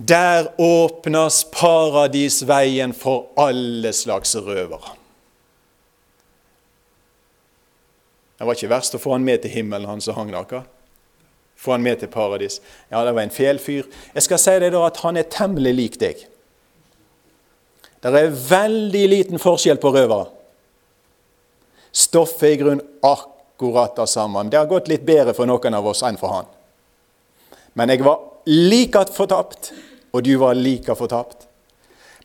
Der 0.00 0.48
åpnes 0.56 1.44
paradisveien 1.52 2.94
for 2.96 3.26
alle 3.36 3.92
slags 3.92 4.32
røvere. 4.36 4.96
Det 8.38 8.46
var 8.48 8.56
ikke 8.56 8.70
verst 8.72 8.96
å 8.96 9.00
få 9.02 9.12
han 9.12 9.26
med 9.26 9.42
til 9.42 9.52
himmelen, 9.52 9.84
han 9.84 10.00
som 10.00 10.16
hang 10.16 10.30
der. 10.32 10.62
Få 11.60 11.74
han 11.74 11.84
med 11.84 12.00
til 12.00 12.08
paradis. 12.08 12.62
Ja, 12.88 13.02
det 13.04 13.12
var 13.12 13.26
en 13.26 13.34
fjellfyr. 13.34 13.90
Jeg 14.14 14.24
skal 14.24 14.40
si 14.40 14.54
deg 14.62 14.72
da 14.72 14.86
at 14.86 15.02
han 15.04 15.20
er 15.20 15.28
temmelig 15.28 15.74
lik 15.76 15.98
deg. 16.00 16.22
Det 18.00 18.14
er 18.16 18.32
veldig 18.32 19.04
liten 19.12 19.42
forskjell 19.42 19.76
på 19.82 19.92
røvere. 19.92 20.30
Stoffet 21.92 22.46
er 22.48 22.54
i 22.54 22.62
grunnen 22.62 22.86
akkurat 23.04 23.92
det 24.00 24.08
samme. 24.08 24.46
Det 24.48 24.56
har 24.56 24.70
gått 24.70 24.88
litt 24.88 25.04
bedre 25.04 25.36
for 25.36 25.44
noen 25.44 25.76
av 25.76 25.92
oss 25.92 26.00
enn 26.08 26.16
for 26.16 26.32
han. 26.38 26.48
Men 27.76 27.92
jeg 27.92 28.00
var 28.06 28.22
like 28.48 29.04
fortapt, 29.12 29.74
og 30.12 30.24
du 30.24 30.34
var 30.38 30.58
like 30.58 30.94
fortapt. 30.96 31.46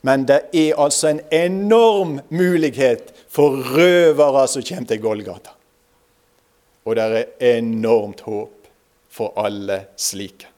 Men 0.05 0.25
det 0.29 0.41
er 0.53 0.77
altså 0.77 1.09
en 1.09 1.21
enorm 1.33 2.19
mulighet 2.29 3.13
for 3.29 3.57
røvere 3.75 4.47
som 4.47 4.63
kommer 4.63 4.89
til 4.89 5.01
Golgata. 5.01 5.53
Og 6.85 6.95
det 6.95 7.05
er 7.05 7.55
enormt 7.57 8.21
håp 8.21 8.67
for 9.09 9.33
alle 9.41 9.85
slike. 9.97 10.51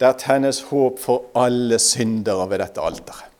Der 0.00 0.16
tennes 0.18 0.60
håp 0.68 0.98
for 1.00 1.30
alle 1.38 1.78
syndere 1.78 2.48
ved 2.50 2.60
dette 2.60 2.82
alteret. 2.82 3.30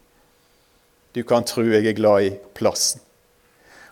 Du 1.14 1.22
kan 1.22 1.44
tro 1.46 1.62
jeg 1.62 1.86
er 1.86 1.94
glad 1.94 2.26
i 2.26 2.30
plassen. 2.54 3.00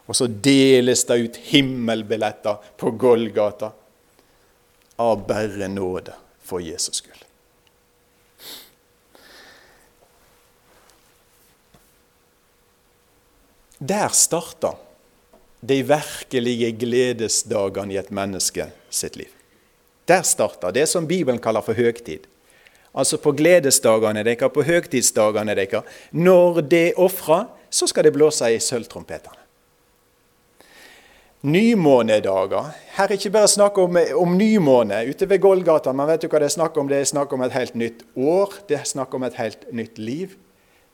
Og 0.06 0.16
så 0.16 0.26
deles 0.26 1.04
det 1.06 1.18
ut 1.22 1.36
himmelbilletter 1.52 2.72
på 2.76 2.90
Golgata 2.98 3.70
av 4.98 5.26
bare 5.28 5.68
nåde 5.70 6.14
for 6.42 6.60
Jesus 6.60 6.98
skyld. 6.98 7.21
Der 13.88 14.08
starta 14.08 14.76
de 15.60 15.82
virkelige 15.82 16.72
gledesdagene 16.72 17.94
i 17.94 17.98
et 17.98 18.10
menneske 18.14 18.68
sitt 18.90 19.16
liv. 19.16 19.30
Der 20.06 20.22
starta 20.22 20.70
det 20.70 20.88
som 20.88 21.06
Bibelen 21.06 21.40
kaller 21.42 21.64
for 21.66 21.74
høgtid. 21.74 22.28
Altså 22.94 23.18
på 23.18 23.32
gledesdagene 23.32 24.22
deres, 24.22 24.52
på 24.54 24.62
høgtidsdagene 24.62 25.54
deres. 25.58 25.82
Når 26.12 26.60
det 26.60 26.92
ofrer, 26.96 27.48
så 27.70 27.86
skal 27.86 28.04
det 28.04 28.12
blåse 28.12 28.52
i 28.54 28.60
sølvtrompetene. 28.60 29.38
Nymånedager. 31.42 32.70
Her 32.94 33.08
er 33.08 33.16
ikke 33.18 33.34
bare 33.34 33.50
snakk 33.50 33.78
om, 33.82 33.96
om 34.14 34.36
nymåne 34.38 35.00
ute 35.08 35.26
ved 35.26 35.40
Golgata, 35.42 35.90
men 35.90 36.06
vet 36.06 36.22
du 36.22 36.28
hva 36.30 36.38
det 36.38 36.52
er 36.52 36.54
snakk 36.54 36.76
om? 36.78 36.86
Det 36.86 37.00
er 37.00 37.08
snakk 37.10 37.32
om 37.34 37.42
et 37.42 37.56
helt 37.56 37.74
nytt 37.74 38.04
år. 38.14 38.54
Det 38.68 38.78
er 38.78 38.86
snakk 38.86 39.14
om 39.18 39.26
et 39.26 39.40
helt 39.40 39.66
nytt 39.74 39.98
liv. 39.98 40.36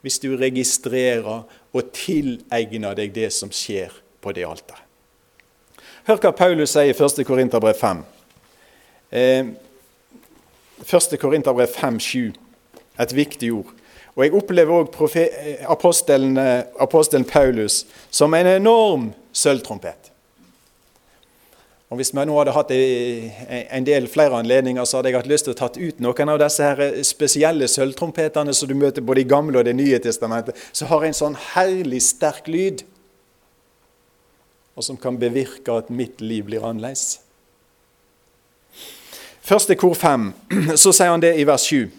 Hvis 0.01 0.17
du 0.23 0.31
registrerer 0.39 1.43
og 1.73 1.91
tilegner 1.93 2.97
deg 2.97 3.13
det 3.13 3.29
som 3.33 3.51
skjer 3.53 3.93
på 4.21 4.33
det 4.35 4.45
alteret. 4.47 4.85
Hør 6.09 6.21
hva 6.23 6.31
Paulus 6.33 6.73
sier 6.73 6.89
i 6.89 6.95
1. 6.95 7.21
Korinterbrev 7.27 7.77
5. 7.77 7.99
Eh, 9.11 9.51
1. 10.81 11.17
Korinterbrev 11.21 11.69
5,7. 11.69 12.33
Et 12.99 13.13
viktig 13.15 13.51
ord. 13.53 13.75
Og 14.15 14.23
Jeg 14.25 14.33
opplever 14.33 14.73
òg 14.73 14.95
apostelen, 15.69 16.37
apostelen 16.79 17.25
Paulus 17.25 17.85
som 18.11 18.33
en 18.33 18.47
enorm 18.47 19.11
sølvtrompet. 19.31 20.08
Og 21.89 21.97
Hvis 21.97 22.11
vi 22.13 22.21
nå 22.21 22.35
hadde 22.37 22.53
hatt 22.53 22.71
en 22.71 23.85
del 23.85 24.07
flere 24.07 24.37
anledninger, 24.37 24.85
så 24.85 24.99
hadde 24.99 25.09
jeg 25.09 25.17
hatt 25.17 25.31
lyst 25.31 25.47
til 25.47 25.55
å 25.55 25.57
tatt 25.57 25.77
ut 25.77 26.01
noen 26.03 26.29
av 26.29 26.37
disse 26.37 26.61
her 26.61 26.99
spesielle 27.07 27.65
sølvtrompetene 27.67 28.53
som 28.53 28.69
du 28.69 28.75
møter 28.77 29.01
både 29.01 29.23
i 29.23 29.29
Gamle 29.29 29.57
og 29.57 29.65
Det 29.65 29.73
nye 29.73 29.97
testamentet, 29.99 30.53
som 30.71 30.91
har 30.91 31.07
en 31.07 31.17
sånn 31.17 31.37
herlig 31.55 32.03
sterk 32.05 32.47
lyd 32.47 32.85
og 34.79 34.85
som 34.85 34.95
kan 34.95 35.17
bevirke 35.19 35.73
at 35.75 35.89
mitt 35.91 36.21
liv 36.23 36.45
blir 36.47 36.63
annerledes. 36.63 37.17
Første 39.43 39.75
kor 39.75 39.97
fem, 39.97 40.29
så 40.79 40.93
sier 40.95 41.11
han 41.11 41.19
det 41.19 41.33
i 41.35 41.43
vers 41.43 41.65
7. 41.67 41.89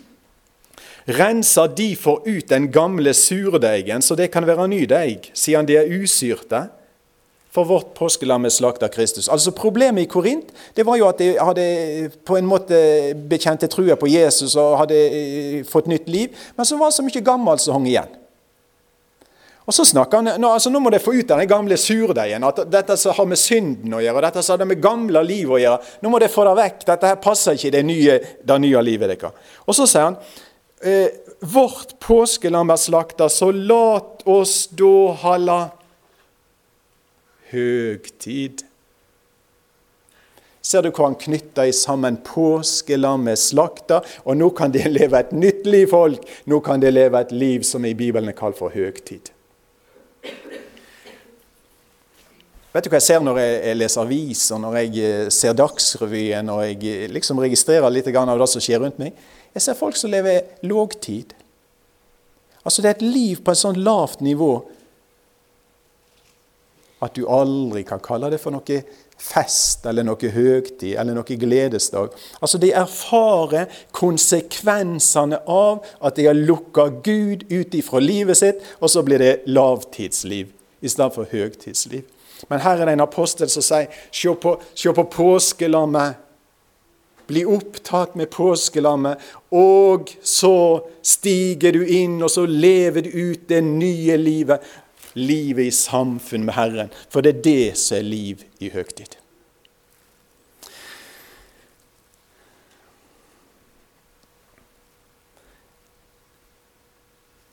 Rensa 1.18 1.66
for 2.00 2.24
ut 2.24 2.48
den 2.48 2.70
gamle 2.72 3.12
surdeigen, 3.12 4.00
så 4.00 4.14
det 4.16 4.30
kan 4.32 4.46
være 4.46 4.68
ny 4.68 4.86
deig, 4.86 5.28
siden 5.34 5.66
de 5.68 5.76
er 5.76 5.92
usyrte. 5.92 6.70
For 7.50 7.66
vårt 7.66 7.94
påskelam 7.98 8.46
er 8.46 8.52
slakta 8.54 8.88
Kristus. 8.88 9.28
Altså 9.28 9.50
Problemet 9.50 10.04
i 10.04 10.10
Korint 10.10 10.52
det 10.76 10.86
var 10.86 11.00
jo 11.00 11.08
at 11.10 11.18
de 11.18 11.32
hadde 11.34 11.66
på 12.26 12.38
en 12.38 12.46
måte 12.46 12.78
bekjente 13.30 13.66
trua 13.70 13.96
på 13.98 14.10
Jesus 14.10 14.54
og 14.54 14.78
hadde 14.84 14.98
eh, 14.98 15.56
fått 15.66 15.90
nytt 15.90 16.06
liv, 16.08 16.36
men 16.56 16.66
så 16.66 16.78
var 16.78 16.92
det 16.92 17.00
så 17.00 17.06
mye 17.06 17.24
gammelt 17.26 17.64
som 17.64 17.74
hang 17.78 17.88
igjen. 17.90 18.16
Og 19.70 19.74
så 19.74 19.84
snakker 19.86 20.18
han, 20.18 20.30
nå, 20.42 20.48
altså, 20.50 20.70
nå 20.72 20.80
må 20.82 20.90
det 20.90 21.02
få 21.02 21.12
ut 21.14 21.28
den 21.28 21.46
gamle 21.46 21.76
surdeigen. 21.78 22.42
At 22.42 22.64
dette 22.72 22.96
som 22.98 23.14
har 23.14 23.26
med 23.30 23.38
synden 23.38 23.92
å 23.94 24.00
gjøre, 24.02 24.22
dette 24.24 24.42
som 24.42 24.58
har 24.58 24.66
med 24.66 24.80
gamle 24.82 25.22
liv 25.22 25.50
å 25.52 25.60
gjøre. 25.60 25.92
Nå 26.02 26.10
må 26.10 26.18
det 26.18 26.30
få 26.32 26.46
det 26.48 26.54
vekk. 26.58 26.86
Dette 26.88 27.10
her 27.12 27.20
passer 27.22 27.58
ikke 27.58 27.70
det 27.76 27.82
nye, 27.86 28.16
det 28.42 28.56
nye 28.64 28.82
livet 28.82 29.12
deres. 29.12 29.52
Og 29.66 29.76
så 29.78 29.86
sier 29.90 30.08
han 30.08 30.16
eh, 30.82 31.12
Vårt 31.40 31.94
påskelam 32.02 32.72
er 32.74 32.80
slakta, 32.82 33.30
så 33.32 33.52
lat 33.54 34.26
oss 34.28 34.66
da 34.76 34.90
holde 35.22 35.60
høgtid. 37.52 38.64
Ser 40.60 40.84
du 40.84 40.90
hvor 40.92 41.08
han 41.08 41.18
knytter 41.18 41.70
sammen 41.74 42.20
påskelammet 42.24 43.40
slakta, 43.40 44.02
og 44.24 44.36
nå 44.36 44.50
kan 44.56 44.72
de 44.74 44.84
leve 44.98 45.18
et 45.18 45.32
nytt 45.32 45.66
liv, 45.66 45.88
folk. 45.90 46.24
Nå 46.50 46.60
kan 46.64 46.82
de 46.82 46.92
leve 46.92 47.20
et 47.20 47.32
liv 47.32 47.64
som 47.66 47.84
i 47.88 47.96
Bibelen 47.96 48.30
er 48.30 48.38
kalt 48.38 48.60
for 48.60 48.72
høgtid. 48.74 49.32
Vet 52.70 52.86
du 52.86 52.90
hva 52.92 53.00
jeg 53.00 53.08
ser 53.08 53.22
når 53.24 53.38
jeg 53.40 53.76
leser 53.80 54.04
aviser, 54.04 54.58
når 54.62 54.76
jeg 54.78 54.90
eh, 55.02 55.28
ser 55.34 55.56
Dagsrevyen, 55.58 56.52
og 56.54 56.60
jeg 56.62 56.76
eh, 56.86 57.08
liksom 57.10 57.40
registrerer 57.42 57.90
litt 57.90 58.06
av 58.14 58.30
det 58.38 58.46
som 58.52 58.62
skjer 58.62 58.84
rundt 58.84 59.00
meg? 59.02 59.16
Jeg 59.56 59.64
ser 59.64 59.78
folk 59.78 59.98
som 59.98 60.12
lever 60.12 60.44
lågtid. 60.62 61.34
Altså 62.62 62.84
Det 62.84 62.92
er 62.92 62.98
et 63.00 63.08
liv 63.08 63.40
på 63.42 63.50
et 63.50 63.58
sånn 63.58 63.80
lavt 63.82 64.22
nivå 64.22 64.52
at 67.00 67.16
du 67.16 67.24
aldri 67.28 67.82
kan 67.88 68.02
kalle 68.04 68.30
det 68.32 68.40
for 68.42 68.52
noe 68.54 68.80
fest 69.20 69.84
eller 69.88 70.04
noe 70.06 70.30
høgtid 70.32 70.96
eller 70.98 71.16
noe 71.16 71.38
gledesdag. 71.42 72.14
Altså 72.40 72.60
De 72.60 72.72
erfarer 72.76 73.68
konsekvensene 73.96 75.42
av 75.48 75.84
at 76.00 76.16
de 76.16 76.28
har 76.28 76.38
lukka 76.38 76.88
Gud 77.04 77.44
ut 77.50 77.76
ifra 77.76 78.00
livet 78.00 78.40
sitt, 78.40 78.64
og 78.80 78.92
så 78.92 79.04
blir 79.04 79.20
det 79.20 79.34
lavtidsliv 79.48 80.52
i 80.80 80.88
stedet 80.88 81.14
for 81.16 81.28
høgtidsliv. 81.28 82.04
Men 82.48 82.64
her 82.64 82.80
er 82.80 82.88
det 82.88 82.96
en 82.96 83.04
apostel 83.04 83.50
som 83.52 83.64
sier 83.64 83.92
se 84.12 84.32
på, 84.32 84.56
se 84.74 84.92
på 84.96 85.04
påskelammet. 85.12 86.26
Bli 87.30 87.44
opptatt 87.46 88.16
med 88.18 88.26
påskelammet, 88.34 89.20
og 89.54 90.08
så 90.26 90.80
stiger 91.06 91.76
du 91.76 91.84
inn, 91.84 92.16
og 92.26 92.32
så 92.32 92.42
lever 92.42 93.06
du 93.06 93.10
ut 93.14 93.44
det 93.46 93.60
nye 93.62 94.16
livet. 94.18 94.64
Livet 95.14 95.70
i 95.70 95.74
samfunn 95.74 96.44
med 96.46 96.54
Herren. 96.54 96.92
For 97.10 97.24
det 97.24 97.36
er 97.36 97.42
det 97.46 97.78
som 97.80 97.98
er 97.98 98.06
liv 98.06 98.44
i 98.62 98.70
høgtid. 98.70 99.16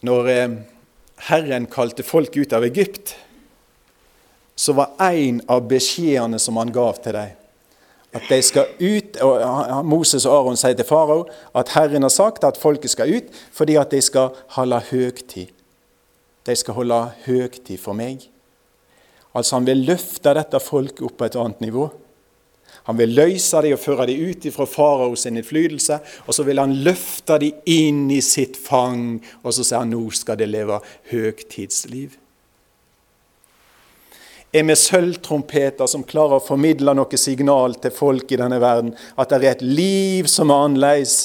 Når 0.05 0.29
eh, 0.29 0.51
Herren 1.27 1.65
kalte 1.65 2.05
folk 2.05 2.35
ut 2.37 2.53
av 2.53 2.65
Egypt, 2.67 3.15
så 4.57 4.73
var 4.77 4.93
en 5.01 5.41
av 5.49 5.65
beskjedene 5.69 6.39
som 6.41 6.57
han 6.57 6.71
gav 6.73 7.01
til 7.01 7.17
dem, 7.17 7.33
at 8.15 8.29
de 8.29 8.37
skal 8.41 8.71
ut 8.79 9.19
og 9.21 9.85
Moses 9.85 10.25
og 10.25 10.33
Aron 10.33 10.57
sier 10.57 10.77
til 10.77 10.87
farao 10.87 11.27
at 11.57 11.73
Herren 11.75 12.05
har 12.05 12.13
sagt 12.13 12.45
at 12.47 12.57
folket 12.57 12.93
skal 12.93 13.11
ut 13.19 13.35
fordi 13.53 13.75
at 13.77 13.91
de 13.93 13.99
skal 14.01 14.37
holde 14.55 14.79
høgtid. 14.89 15.56
De 16.47 16.55
skal 16.55 16.77
holde 16.79 16.97
høgtid 17.27 17.79
for 17.81 17.97
meg. 17.97 18.23
Altså 19.35 19.57
Han 19.57 19.67
vil 19.67 19.85
løfte 19.85 20.33
dette 20.33 20.61
folket 20.63 21.05
opp 21.05 21.17
på 21.19 21.27
et 21.27 21.39
annet 21.39 21.63
nivå. 21.67 21.89
Han 22.87 22.97
vil 22.97 23.11
løse 23.15 23.61
dem 23.63 23.75
og 23.75 23.83
føre 23.83 24.05
dem 24.07 24.29
ut 24.31 24.47
fra 24.55 24.67
faraos 24.69 25.25
innflytelse. 25.27 25.99
Og 26.25 26.35
så 26.35 26.45
vil 26.47 26.61
han 26.63 26.77
løfte 26.87 27.39
dem 27.43 27.59
inn 27.67 28.05
i 28.15 28.21
sitt 28.23 28.55
fang, 28.59 29.19
og 29.43 29.51
så 29.51 29.65
sier 29.65 29.83
han 29.83 29.91
nå 29.91 30.05
skal 30.15 30.39
de 30.39 30.47
leve 30.47 30.79
høgtidsliv 31.11 32.15
er 34.57 34.63
vi 34.63 34.75
sølvtrompeter 34.79 35.89
som 35.91 36.05
klarer 36.07 36.39
å 36.39 36.43
formidle 36.43 36.93
noe 36.95 37.19
signal 37.19 37.75
til 37.81 37.93
folk 37.93 38.31
i 38.31 38.39
denne 38.39 38.59
verden. 38.63 38.93
At 39.19 39.33
det 39.33 39.43
er 39.43 39.57
et 39.57 39.65
liv 39.65 40.29
som 40.31 40.51
er 40.51 40.67
annerledes. 40.67 41.17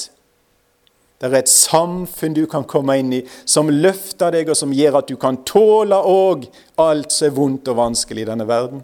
Det 1.23 1.29
er 1.31 1.39
et 1.39 1.47
samfunn 1.47 2.33
du 2.35 2.41
kan 2.51 2.65
komme 2.67 2.97
inn 2.99 3.13
i, 3.15 3.21
som 3.47 3.69
løfter 3.71 4.33
deg, 4.35 4.49
og 4.51 4.57
som 4.59 4.73
gjør 4.75 4.97
at 4.99 5.07
du 5.07 5.15
kan 5.15 5.37
tåle 5.47 5.95
òg 5.95 6.49
alt 6.83 7.13
som 7.15 7.29
er 7.29 7.35
vondt 7.37 7.69
og 7.71 7.77
vanskelig 7.77 8.25
i 8.25 8.27
denne 8.27 8.43
verden. 8.49 8.81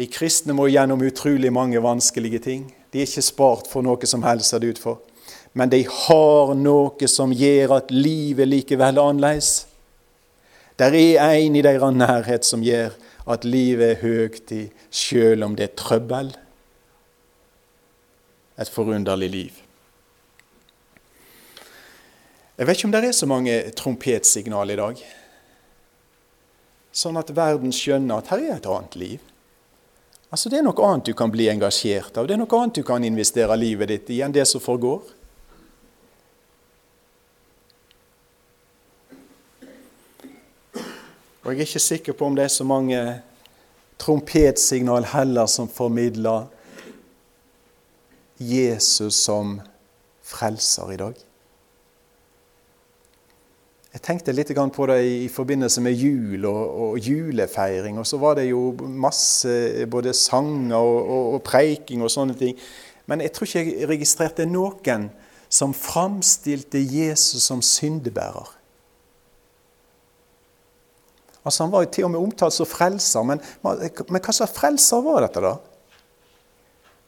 De 0.00 0.06
kristne 0.08 0.56
må 0.56 0.70
gjennom 0.72 1.04
utrolig 1.04 1.52
mange 1.52 1.82
vanskelige 1.84 2.40
ting. 2.46 2.62
De 2.88 3.02
er 3.02 3.04
ikke 3.04 3.26
spart 3.26 3.68
for 3.68 3.84
noe 3.84 4.08
som 4.08 4.24
helst, 4.24 4.48
ser 4.48 4.64
det 4.64 4.72
ut 4.72 4.80
for. 4.80 5.02
Men 5.52 5.68
de 5.68 5.82
har 5.84 6.54
noe 6.56 7.10
som 7.10 7.34
gjør 7.36 7.76
at 7.82 7.92
livet 7.92 8.48
likevel 8.48 8.96
er 8.96 9.10
annerledes. 9.10 9.66
Det 10.80 10.88
er 10.88 11.36
en 11.36 11.60
i 11.60 11.62
deres 11.62 11.94
nærhet 12.00 12.48
som 12.48 12.64
gjør 12.64 12.96
at 13.28 13.44
livet 13.44 13.92
er 13.92 14.00
høyt 14.00 14.56
i, 14.56 14.62
sjøl 14.88 15.44
om 15.44 15.52
det 15.60 15.68
er 15.68 15.76
trøbbel. 15.78 16.32
Et 18.58 18.70
forunderlig 18.70 19.30
liv. 19.30 19.60
Jeg 22.54 22.66
vet 22.66 22.78
ikke 22.78 22.86
om 22.86 22.92
det 22.94 23.02
er 23.02 23.16
så 23.16 23.26
mange 23.26 23.54
trompetsignaler 23.74 24.76
i 24.76 24.78
dag, 24.78 25.00
sånn 26.94 27.18
at 27.18 27.32
verden 27.34 27.74
skjønner 27.74 28.22
at 28.22 28.30
her 28.30 28.44
er 28.44 28.52
et 28.60 28.68
annet 28.70 28.94
liv. 29.00 29.24
Altså 30.30 30.50
Det 30.50 30.60
er 30.60 30.64
noe 30.66 30.86
annet 30.86 31.10
du 31.10 31.16
kan 31.18 31.30
bli 31.34 31.48
engasjert 31.50 32.14
av, 32.14 32.28
det 32.28 32.36
er 32.36 32.42
noe 32.44 32.60
annet 32.60 32.78
du 32.78 32.86
kan 32.86 33.02
investere 33.06 33.58
livet 33.58 33.90
ditt 33.90 34.14
i 34.14 34.20
enn 34.22 34.34
det 34.34 34.46
som 34.46 34.62
forgår. 34.62 35.02
Og 41.44 41.50
Jeg 41.52 41.58
er 41.58 41.66
ikke 41.66 41.82
sikker 41.82 42.16
på 42.16 42.30
om 42.30 42.38
det 42.38 42.46
er 42.46 42.54
så 42.54 42.64
mange 42.64 43.00
trompetsignal 43.98 45.10
heller 45.10 45.50
som 45.50 45.66
formidler 45.68 46.46
Jesus 48.44 49.22
som 49.24 49.58
frelser 50.24 50.92
i 50.94 50.98
dag. 51.00 51.22
Jeg 53.94 54.02
tenkte 54.02 54.32
litt 54.34 54.50
på 54.50 54.86
det 54.90 54.96
i 55.06 55.28
forbindelse 55.30 55.80
med 55.84 55.94
jul 55.94 56.46
og, 56.50 56.98
julefeiring. 56.98 58.00
Og 58.02 58.06
så 58.06 58.18
var 58.18 58.34
det 58.40 58.48
jo 58.48 58.72
masse 58.82 59.86
både 59.86 60.12
sanger 60.18 60.74
og, 60.82 61.38
preiking 61.46 62.02
og 62.02 62.10
sånne 62.10 62.34
ting. 62.34 62.58
Men 63.06 63.22
jeg 63.22 63.32
tror 63.32 63.46
ikke 63.46 63.62
jeg 63.62 63.88
registrerte 63.88 64.48
noen 64.50 65.06
som 65.46 65.76
framstilte 65.76 66.80
Jesus 66.82 67.46
som 67.46 67.62
syndebærer. 67.62 68.50
Altså 71.44 71.62
Han 71.62 71.72
var 71.72 71.84
jo 71.84 71.92
til 71.92 72.08
og 72.08 72.10
med 72.10 72.24
omtalt 72.24 72.56
som 72.56 72.66
frelser, 72.66 73.22
men, 73.22 73.38
men 73.62 74.20
hva 74.24 74.32
slags 74.34 74.56
frelser 74.56 75.04
var 75.04 75.22
dette, 75.22 75.44
da? 75.44 75.54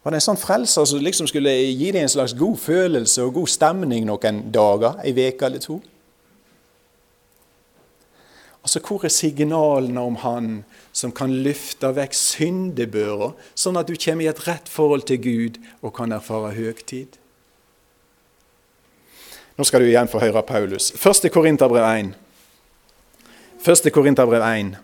Var 0.07 0.14
det 0.14 0.21
en 0.21 0.23
sånn 0.23 0.38
frelser 0.38 0.85
som 0.87 1.01
liksom 1.03 1.27
skulle 1.27 1.51
gi 1.51 1.88
deg 1.90 2.05
en 2.05 2.11
slags 2.12 2.31
god 2.38 2.61
følelse 2.62 3.25
og 3.27 3.40
god 3.40 3.51
stemning 3.51 4.05
noen 4.07 4.37
dager, 4.55 5.01
ei 5.03 5.11
uke 5.11 5.49
eller 5.49 5.59
to? 5.64 5.81
Altså, 8.62 8.79
Hvor 8.87 9.03
er 9.03 9.11
signalene 9.11 10.01
om 10.01 10.14
Han 10.23 10.64
som 10.92 11.11
kan 11.11 11.35
løfte 11.42 11.90
vekk 11.90 12.14
syndebøra, 12.14 13.33
sånn 13.59 13.83
at 13.83 13.90
du 13.90 13.97
kommer 13.99 14.23
i 14.23 14.31
et 14.31 14.47
rett 14.47 14.71
forhold 14.71 15.09
til 15.11 15.19
Gud 15.19 15.59
og 15.83 15.97
kan 15.99 16.14
erfare 16.14 16.55
høgtid? 16.55 17.19
Nå 19.59 19.66
skal 19.66 19.83
du 19.83 19.90
igjen 19.90 20.07
få 20.07 20.23
høre 20.23 20.47
Paulus. 20.47 20.92
Første 20.95 21.35
Korinterbrev 21.35 21.83
1. 21.83 22.14
Første 23.59 23.90
Korinterbrev 23.90 24.47
1. 24.55 24.77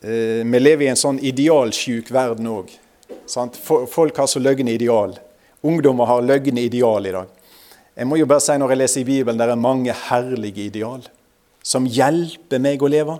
vi 0.00 0.60
lever 0.60 0.86
i 0.86 0.90
en 0.92 0.96
sånn 0.96 1.18
idealsjuk 1.20 2.08
verden 2.14 2.46
òg. 2.48 2.70
Folk 3.90 4.16
har 4.16 4.28
så 4.30 4.40
løgne 4.40 4.72
ideal. 4.72 5.12
Ungdommer 5.60 6.08
har 6.08 6.24
løgne 6.24 6.62
ideal 6.64 7.06
i 7.06 7.12
dag. 7.12 7.28
Jeg 7.96 8.08
må 8.08 8.16
jo 8.16 8.28
bare 8.28 8.40
si 8.40 8.56
når 8.56 8.72
jeg 8.72 8.80
leser 8.80 9.02
i 9.02 9.08
Bibelen, 9.08 9.40
det 9.40 9.48
er 9.50 9.60
mange 9.60 9.96
herlige 10.08 10.70
ideal 10.70 11.02
som 11.62 11.84
hjelper 11.84 12.62
meg 12.62 12.80
å 12.80 12.88
leve. 12.88 13.18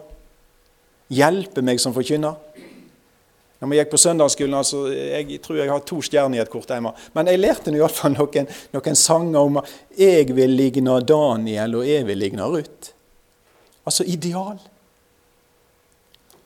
Hjelper 1.13 1.65
meg 1.67 1.83
som 1.83 1.93
forkynner. 1.93 2.39
Når 3.61 3.75
jeg 3.75 3.85
gikk 3.85 3.91
på 3.93 4.01
søndagsskolen, 4.01 4.57
altså, 4.57 4.79
jeg 4.89 5.41
tror 5.45 5.59
jeg 5.59 5.69
har 5.69 5.83
to 5.85 5.99
stjerner 6.01 6.39
i 6.39 6.41
et 6.41 6.53
kort 6.53 6.71
hjemme. 6.73 6.95
Men 7.13 7.29
jeg 7.29 7.43
lærte 7.43 7.75
iallfall 7.75 8.15
noen, 8.15 8.49
noen 8.73 8.97
sanger 8.97 9.41
om 9.41 9.61
at 9.61 9.69
'jeg 9.99 10.33
vil 10.35 10.57
ligne 10.57 11.01
Daniel', 11.05 11.77
og 11.77 11.85
'jeg 11.85 12.07
vil 12.07 12.19
ligne 12.19 12.43
Ruth'. 12.43 12.93
Altså 13.85 14.05
ideal. 14.07 14.59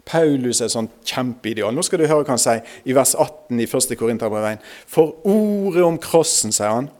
Paulus 0.04 0.60
er 0.60 0.68
et 0.68 0.74
sånt 0.74 0.92
kjempeideal. 1.08 1.72
Nå 1.74 1.84
skal 1.86 2.02
du 2.02 2.06
høre 2.06 2.24
hva 2.26 2.34
han 2.34 2.42
sier 2.42 2.60
i 2.84 2.96
vers 2.96 3.14
18 3.16 3.60
i 3.60 3.66
1. 3.66 3.96
Korinterbrev 4.00 4.50
1. 4.50 4.66
For 4.90 5.16
ordet 5.28 5.86
om 5.86 5.98
krossen, 6.00 6.52
sier 6.52 6.74
han, 6.76 6.90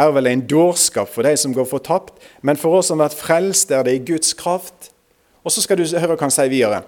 er 0.00 0.14
vel 0.16 0.30
en 0.30 0.46
dårskap 0.48 1.10
for 1.12 1.26
de 1.26 1.34
som 1.36 1.52
går 1.52 1.68
fortapt, 1.68 2.14
men 2.40 2.56
for 2.56 2.78
oss 2.78 2.88
som 2.88 3.00
har 3.00 3.10
vært 3.10 3.20
frelst, 3.20 3.72
er 3.72 3.84
det 3.84 3.98
i 3.98 4.04
Guds 4.12 4.32
kraft. 4.38 4.88
Og 5.44 5.52
så 5.52 5.64
skal 5.64 5.80
du 5.80 5.84
høre 5.84 6.14
hva 6.14 6.24
han 6.24 6.32
sier 6.32 6.52
videre. 6.52 6.84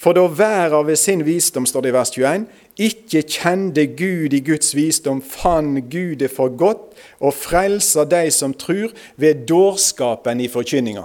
For 0.00 0.16
da 0.16 0.24
verden 0.32 0.86
ved 0.88 0.96
sin 0.96 1.24
visdom, 1.26 1.66
står 1.68 1.84
det 1.84 1.90
i 1.90 1.96
vers 1.96 2.12
21, 2.14 2.44
ikke 2.80 3.20
kjente 3.28 3.84
Gud 3.92 4.32
i 4.32 4.40
Guds 4.44 4.72
visdom, 4.72 5.20
fant 5.20 5.82
Gud 5.92 6.22
det 6.22 6.30
for 6.32 6.52
godt 6.56 6.96
og 7.20 7.34
frelser 7.36 8.08
de 8.08 8.30
som 8.32 8.54
tror, 8.56 8.94
ved 9.20 9.44
dårskapen 9.48 10.40
i 10.40 10.48
forkynninga. 10.48 11.04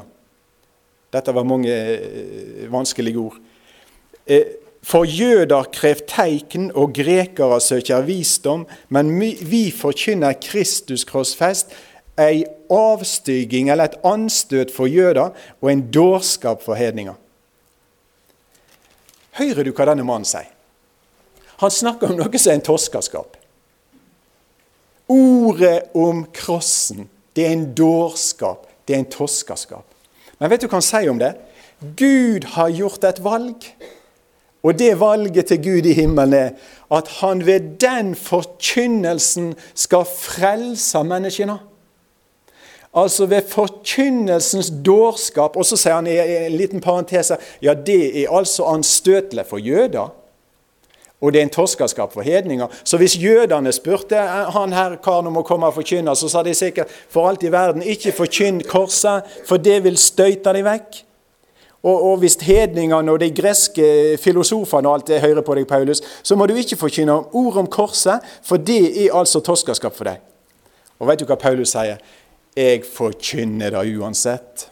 Dette 1.11 1.35
var 1.35 1.47
mange 1.47 1.71
eh, 1.71 2.71
vanskelige 2.71 3.19
ord. 3.19 3.35
Eh, 4.27 4.45
for 4.85 5.05
jøder 5.05 5.65
krev 5.73 6.03
teikn, 6.09 6.69
og 6.77 6.93
grekere 6.93 7.57
søker 7.61 8.05
visdom, 8.05 8.67
men 8.89 9.09
vi 9.19 9.71
forkynner 9.73 10.37
Kristus 10.41 11.05
krossfest, 11.09 11.73
ei 12.21 12.45
avstyging 12.71 13.69
eller 13.69 13.89
et 13.89 13.97
anstøt 14.07 14.71
for 14.71 14.87
jøder 14.87 15.33
og 15.61 15.71
en 15.71 15.81
dårskap 15.91 16.61
for 16.63 16.77
hedninger. 16.79 17.15
Hører 19.35 19.67
du 19.67 19.73
hva 19.75 19.89
denne 19.89 20.05
mannen 20.07 20.27
sier? 20.27 20.51
Han 21.59 21.71
snakker 21.71 22.11
om 22.11 22.19
noe 22.19 22.39
som 22.39 22.53
er 22.53 22.59
en 22.59 22.63
toskaskap. 22.63 23.35
Ordet 25.11 25.91
om 25.95 26.23
krossen, 26.35 27.09
det 27.35 27.45
er 27.47 27.55
en 27.55 27.67
dårskap, 27.75 28.65
det 28.87 28.95
er 28.95 29.03
en 29.03 29.11
toskaskap. 29.11 29.85
Men 30.39 30.51
vet 30.51 30.63
du 30.63 30.69
hva 30.69 30.79
han 30.79 30.87
sier 30.87 31.11
om 31.11 31.19
det? 31.19 31.33
Gud 31.99 32.47
har 32.55 32.71
gjort 32.71 33.03
et 33.07 33.21
valg. 33.23 33.67
Og 34.65 34.73
det 34.79 34.95
valget 34.99 35.45
til 35.51 35.61
Gud 35.61 35.85
i 35.85 35.93
himmelen 35.93 36.33
er 36.33 36.49
at 36.93 37.07
han 37.21 37.45
ved 37.45 37.77
den 37.81 38.15
forkynnelsen 38.15 39.53
skal 39.77 40.05
frelse 40.05 41.03
menneskene. 41.03 41.59
Altså 42.95 43.25
ved 43.25 43.41
forkynnelsens 43.49 44.71
dårskap. 44.85 45.57
Og 45.57 45.65
så 45.65 45.77
sier 45.77 45.99
han 45.99 46.07
i 46.07 46.17
en 46.17 46.57
liten 46.57 46.81
parentese 46.81 47.37
ja, 47.61 47.73
det 47.73 48.23
er 48.23 48.31
altså 48.31 48.65
anstøtelig 48.71 49.45
for 49.49 49.61
jøder. 49.61 50.13
Og 51.21 51.33
det 51.33 51.39
er 51.39 51.47
en 51.47 51.49
torskeskap 51.49 52.13
for 52.13 52.21
hedninger. 52.21 52.67
Så 52.83 52.97
hvis 52.97 53.17
jødene 53.23 53.71
spurte 53.71 54.19
han 54.51 54.73
her 54.73 54.97
karen 55.03 55.27
om 55.27 55.39
å 55.39 55.45
komme 55.47 55.69
og 55.69 55.77
forkynne, 55.77 56.15
så 56.15 56.29
sa 56.29 56.43
de 56.43 56.53
sikkert 56.53 56.91
for 57.09 57.29
alt 57.29 57.43
i 57.43 57.51
verden 57.51 57.85
ikke 57.85 58.13
forkynn 58.15 58.61
korset, 58.67 59.23
for 59.47 59.57
det 59.57 59.79
vil 59.83 59.97
støyte 59.97 60.53
dem 60.53 60.67
vekk. 60.67 61.04
Og, 61.85 62.11
og 62.11 62.17
hvis 62.17 62.37
hedningene 62.41 63.13
og 63.13 63.19
de 63.21 63.29
greske 63.35 64.17
filosofene 64.21 64.89
og 64.89 64.97
alt 64.97 65.09
det 65.11 65.21
hører 65.21 65.45
på 65.45 65.57
deg, 65.57 65.67
Paulus, 65.69 66.01
så 66.25 66.35
må 66.35 66.47
du 66.49 66.55
ikke 66.57 66.79
forkynne 66.81 67.19
ord 67.37 67.59
om 67.61 67.69
korset, 67.69 68.25
for 68.43 68.57
det 68.57 68.89
er 68.89 69.13
altså 69.13 69.43
toskaskap 69.45 69.93
for 69.93 70.09
deg. 70.09 70.23
Og 70.97 71.09
vet 71.09 71.21
du 71.21 71.27
hva 71.29 71.37
Paulus 71.37 71.75
sier? 71.75 72.01
Jeg 72.57 72.85
forkynner 72.89 73.75
det 73.75 73.83
uansett. 73.99 74.71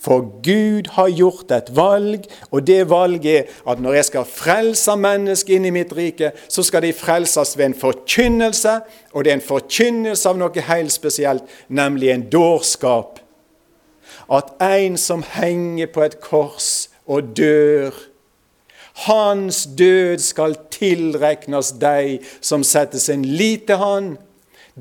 For 0.00 0.24
Gud 0.42 0.88
har 0.96 1.12
gjort 1.12 1.52
et 1.52 1.70
valg, 1.76 2.24
og 2.50 2.64
det 2.66 2.80
valget 2.88 3.34
er 3.34 3.56
at 3.68 3.82
når 3.84 3.98
jeg 3.98 4.08
skal 4.08 4.30
frelse 4.32 4.94
mennesker 4.96 5.58
inn 5.58 5.68
i 5.68 5.74
mitt 5.76 5.92
rike, 5.92 6.32
så 6.48 6.64
skal 6.64 6.86
de 6.86 6.94
frelses 6.96 7.52
ved 7.58 7.68
en 7.68 7.80
forkynnelse, 7.82 8.78
og 9.12 9.24
det 9.24 9.34
er 9.34 9.38
en 9.38 9.50
forkynnelse 9.52 10.30
av 10.30 10.40
noe 10.40 10.70
helt 10.72 10.94
spesielt, 10.94 11.44
nemlig 11.68 12.14
en 12.14 12.30
dårskap 12.32 13.20
at 14.30 14.54
en 14.62 14.96
som 15.00 15.24
henger 15.26 15.90
på 15.94 16.04
et 16.06 16.20
kors 16.22 16.88
og 17.10 17.36
dør 17.36 17.90
Hans 19.06 19.68
død 19.78 20.18
skal 20.18 20.56
tilregnes 20.70 21.72
de 21.80 22.18
som 22.40 22.64
setter 22.64 22.98
sin 22.98 23.24
lit 23.24 23.64
til 23.66 23.76
Han. 23.76 24.18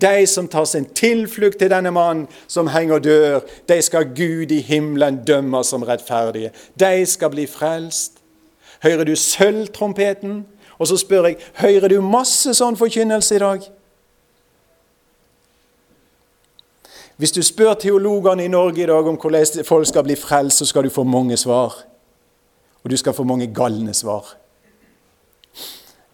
De 0.02 0.28
som 0.28 0.48
tar 0.48 0.66
sin 0.66 0.86
tilflukt 0.86 1.60
til 1.60 1.72
denne 1.72 1.92
mannen 1.92 2.28
som 2.48 2.68
henger 2.68 2.96
og 2.96 3.04
dør, 3.04 3.40
de 3.70 3.82
skal 3.82 4.12
Gud 4.16 4.52
i 4.52 4.60
himmelen 4.62 5.22
dømme 5.28 5.64
som 5.64 5.84
rettferdige. 5.84 6.52
De 6.80 7.06
skal 7.06 7.30
bli 7.30 7.48
frelst. 7.48 8.20
Hører 8.84 9.04
du 9.04 9.16
sølvtrompeten? 9.16 10.46
Og 10.80 10.88
så 10.88 10.98
spør 10.98 11.26
jeg, 11.26 11.38
hører 11.54 11.88
du 11.88 12.02
masse 12.02 12.54
sånn 12.56 12.78
forkynnelse 12.80 13.36
i 13.36 13.44
dag? 13.44 13.66
Hvis 17.20 17.32
du 17.36 17.42
spør 17.44 17.74
teologene 17.74 18.46
i 18.46 18.48
Norge 18.48 18.84
i 18.84 18.86
dag 18.88 19.08
om 19.08 19.18
hvordan 19.20 19.66
folk 19.68 19.88
skal 19.88 20.06
bli 20.08 20.16
frelst, 20.16 20.58
så 20.58 20.66
skal 20.66 20.86
du 20.88 20.90
få 20.90 21.04
mange 21.04 21.38
svar. 21.38 21.74
Og 22.84 22.92
du 22.92 22.98
skal 22.98 23.14
få 23.14 23.24
mange 23.28 23.50
galne 23.54 23.94
svar. 23.94 24.38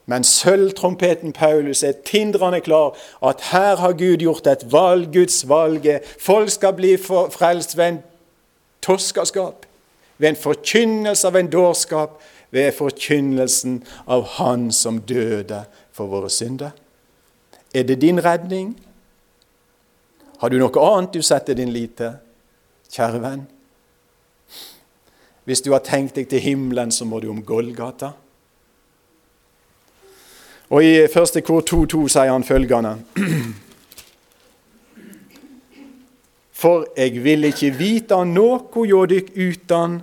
Men 0.06 0.24
sølvtrompeten 0.24 1.34
Paulus 1.34 1.84
er 1.84 1.92
tindrende 2.06 2.62
klar 2.62 2.98
at 3.22 3.42
her 3.52 3.76
har 3.76 3.94
Gud 3.94 4.18
gjort 4.18 4.48
et 4.48 4.66
valg, 4.72 5.14
Guds 5.14 5.50
valg. 5.50 5.86
Folk 6.20 6.50
skal 6.50 6.74
bli 6.74 6.98
frelst 6.98 7.78
ved 7.78 7.86
en 7.86 8.00
toskaskap, 8.82 9.66
ved 10.18 10.30
en 10.30 10.42
forkynnelse 10.42 11.28
av 11.28 11.36
en 11.36 11.52
dårskap, 11.52 12.18
ved 12.52 12.72
forkynnelsen 12.72 13.84
av 14.08 14.26
Han 14.40 14.72
som 14.72 15.02
døde 15.02 15.66
for 15.92 16.10
våre 16.10 16.30
synder. 16.30 16.74
Er 17.74 17.84
det 17.84 18.02
din 18.02 18.26
redning? 18.26 18.74
Har 20.38 20.50
du 20.50 20.60
noe 20.60 20.86
annet 20.90 21.14
du 21.16 21.22
setter 21.24 21.56
din 21.58 21.72
lit 21.74 21.98
til, 22.00 22.18
kjære 22.92 23.22
venn? 23.24 23.46
Hvis 25.46 25.62
du 25.62 25.72
har 25.72 25.84
tenkt 25.86 26.18
deg 26.18 26.28
til 26.30 26.42
himmelen, 26.42 26.92
så 26.92 27.06
må 27.06 27.20
du 27.22 27.30
om 27.30 27.44
Golgata. 27.46 28.12
Og 30.74 30.82
i 30.82 31.06
første 31.14 31.42
kor 31.46 31.62
2.2 31.62 32.08
sier 32.10 32.32
han 32.34 32.44
følgende 32.44 32.96
For 36.62 36.88
eg 36.98 37.20
vil 37.22 37.46
ikkje 37.52 37.70
vite 37.78 38.18
noe 38.26 38.86
hjå 38.90 39.04
dykk 39.12 39.30
utan 39.38 40.00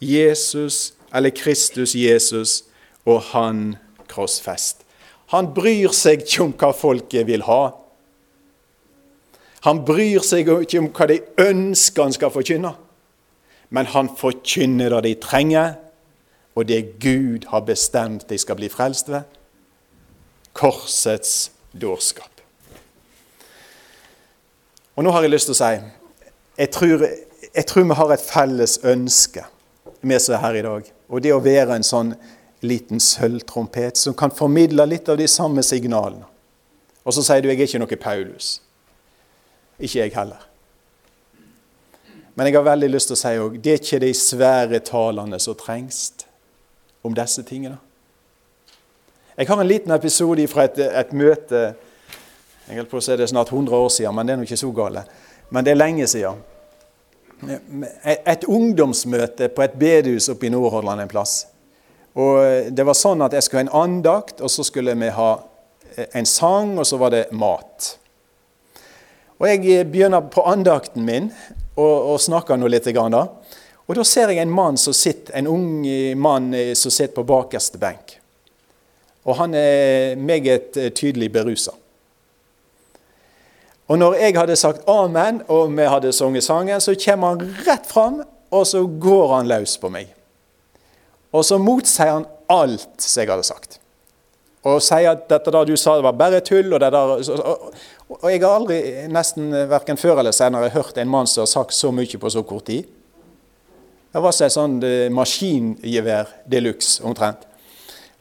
Jesus 0.00 0.94
eller 1.12 1.34
Kristus 1.36 1.94
Jesus 1.98 2.62
og 3.04 3.20
Han 3.32 3.76
krossfest. 4.08 4.86
Han 5.34 5.50
bryr 5.54 5.92
seg 5.94 6.22
ikke 6.24 6.44
om 6.44 6.54
hva 6.56 6.72
folket 6.76 7.26
vil 7.28 7.42
ha. 7.44 7.74
Han 9.66 9.82
bryr 9.86 10.22
seg 10.22 10.46
ikke 10.46 10.78
om 10.78 10.90
hva 10.94 11.08
de 11.10 11.18
ønsker 11.42 12.06
han 12.06 12.14
skal 12.14 12.30
forkynne, 12.30 12.70
men 13.74 13.88
han 13.90 14.10
forkynner 14.14 14.94
det 14.94 15.02
de 15.08 15.14
trenger, 15.22 15.74
og 16.56 16.68
det 16.68 17.00
Gud 17.02 17.48
har 17.50 17.66
bestemt 17.66 18.28
de 18.30 18.38
skal 18.38 18.56
bli 18.56 18.70
frelst 18.72 19.10
ved 19.12 19.26
korsets 20.56 21.50
dårskap. 21.76 22.30
Og 24.96 25.04
nå 25.04 25.12
har 25.12 25.26
jeg 25.26 25.34
lyst 25.34 25.50
til 25.50 25.56
å 25.56 25.58
si 25.58 25.72
jeg 26.56 26.70
tror, 26.72 27.02
jeg 27.52 27.66
tror 27.68 27.84
vi 27.84 27.96
har 27.98 28.12
et 28.14 28.22
felles 28.24 28.78
ønske, 28.88 29.42
vi 30.00 30.20
som 30.22 30.38
er 30.38 30.40
her 30.40 30.56
i 30.56 30.62
dag. 30.64 30.86
Og 31.12 31.20
det 31.20 31.34
å 31.34 31.42
være 31.44 31.76
en 31.76 31.84
sånn 31.84 32.14
liten 32.64 33.02
sølvtrompet 33.02 34.00
som 34.00 34.16
kan 34.16 34.32
formidle 34.32 34.86
litt 34.88 35.10
av 35.12 35.18
de 35.20 35.26
samme 35.28 35.60
signalene. 35.66 36.24
Og 37.04 37.12
så 37.12 37.26
sier 37.26 37.44
du 37.44 37.50
jeg 37.50 37.60
er 37.60 37.68
ikke 37.68 37.82
noe 37.82 37.98
Paulus. 38.00 38.48
Ikke 39.78 40.00
jeg 40.00 40.14
heller. 40.16 40.46
Men 42.36 42.46
jeg 42.46 42.56
har 42.58 42.66
veldig 42.66 42.88
lyst 42.92 43.10
til 43.10 43.16
å 43.16 43.20
si 43.20 43.34
òg 43.40 43.58
det 43.64 43.72
er 43.72 43.80
ikke 43.80 44.00
de 44.02 44.12
svære 44.16 44.80
talene 44.84 45.38
som 45.40 45.56
trengs 45.56 46.10
om 47.04 47.14
disse 47.16 47.44
tingene. 47.48 47.78
Jeg 49.36 49.48
har 49.48 49.60
en 49.60 49.68
liten 49.68 49.92
episode 49.92 50.44
fra 50.48 50.64
et, 50.64 50.78
et 50.80 51.12
møte 51.12 51.62
Jeg 52.66 52.80
holdt 52.80 52.90
på 52.90 52.98
å 52.98 53.04
si 53.04 53.14
det 53.14 53.24
er 53.24 53.30
snart 53.30 53.52
100 53.52 53.76
år 53.76 53.90
siden, 53.94 54.14
men 54.16 54.26
det 54.26 54.32
er 54.34 54.38
nå 54.40 54.46
ikke 54.48 54.58
så 54.58 54.70
gale. 54.74 55.04
Men 55.54 55.64
det 55.64 55.70
er 55.70 55.78
lenge 55.78 56.06
siden. 56.10 56.40
Et 58.26 58.46
ungdomsmøte 58.48 59.46
på 59.54 59.62
et 59.62 59.76
bedehus 59.78 60.26
oppe 60.32 60.48
i 60.48 60.50
Nordhordland 60.50 61.04
en 61.04 61.12
plass. 61.12 61.36
Og 62.16 62.72
Det 62.74 62.86
var 62.88 62.96
sånn 62.98 63.22
at 63.22 63.36
jeg 63.36 63.44
skulle 63.44 63.62
ha 63.62 63.68
en 63.68 63.76
andakt, 63.84 64.40
og 64.40 64.50
så 64.50 64.64
skulle 64.66 64.96
vi 64.98 65.12
ha 65.14 65.30
en 66.10 66.26
sang, 66.26 66.74
og 66.80 66.88
så 66.88 66.98
var 66.98 67.14
det 67.14 67.22
mat. 67.30 67.92
Og 69.38 69.48
Jeg 69.48 69.86
begynner 69.92 70.20
på 70.32 70.44
andakten 70.48 71.04
min 71.04 71.30
og, 71.76 72.12
og 72.12 72.20
snakker 72.20 72.56
nå 72.56 72.70
litt. 72.72 72.86
Grann, 72.96 73.12
da. 73.12 73.26
Og 73.86 73.94
Da 73.94 74.04
ser 74.04 74.32
jeg 74.32 74.42
en 74.42 74.52
mann 74.52 74.78
som 74.80 74.94
sitter, 74.96 75.34
en 75.36 75.46
ung 75.46 75.82
mann 76.18 76.54
som 76.74 76.90
sitter 76.90 77.14
på 77.14 77.26
bakerste 77.28 77.78
benk. 77.78 78.16
Og 79.26 79.36
han 79.36 79.54
er 79.54 80.16
meget 80.16 80.76
eh, 80.76 80.92
tydelig 80.94 81.32
berusa. 81.32 81.72
Og 83.86 83.98
når 83.98 84.14
jeg 84.14 84.38
hadde 84.38 84.56
sagt 84.56 84.88
amen, 84.90 85.42
og 85.48 85.76
vi 85.76 85.86
hadde 85.86 86.12
sunget 86.12 86.44
sangen, 86.44 86.80
så 86.80 86.94
kommer 87.04 87.34
han 87.34 87.56
rett 87.66 87.86
fram, 87.86 88.22
og 88.50 88.66
så 88.66 88.82
går 88.86 89.34
han 89.34 89.50
løs 89.50 89.76
på 89.78 89.90
meg. 89.90 90.10
Og 91.32 91.44
så 91.44 91.58
motsier 91.58 92.12
han 92.12 92.26
alt 92.50 92.88
som 93.02 93.20
jeg 93.20 93.30
hadde 93.30 93.46
sagt. 93.46 93.78
Og 94.66 94.80
sier 94.82 95.12
at 95.12 95.28
dette 95.30 95.52
da 95.54 95.62
du 95.66 95.76
sa, 95.78 95.94
det 95.94 96.06
var 96.06 96.16
bare 96.18 96.40
tull. 96.42 96.72
Og, 96.72 96.80
det 96.82 96.90
der, 96.90 97.20
og, 98.06 98.26
jeg 98.30 98.42
har 98.44 98.52
aldri, 98.54 98.78
nesten 99.10 99.50
verken 99.70 99.98
før 99.98 100.20
eller 100.22 100.34
senere, 100.34 100.70
hørt 100.74 100.98
en 101.00 101.10
mann 101.10 101.26
som 101.26 101.42
har 101.42 101.50
sagt 101.50 101.74
så 101.74 101.90
mye 101.94 102.20
på 102.22 102.30
så 102.30 102.44
kort 102.46 102.68
tid. 102.68 102.86
Det 104.12 104.22
var 104.22 104.32
så 104.32 104.46
et 104.46 104.54
sånn 104.54 104.76
eh, 104.86 105.08
maskingevær 105.12 106.30
de 106.48 106.60
luxe, 106.62 107.02
omtrent. 107.04 107.42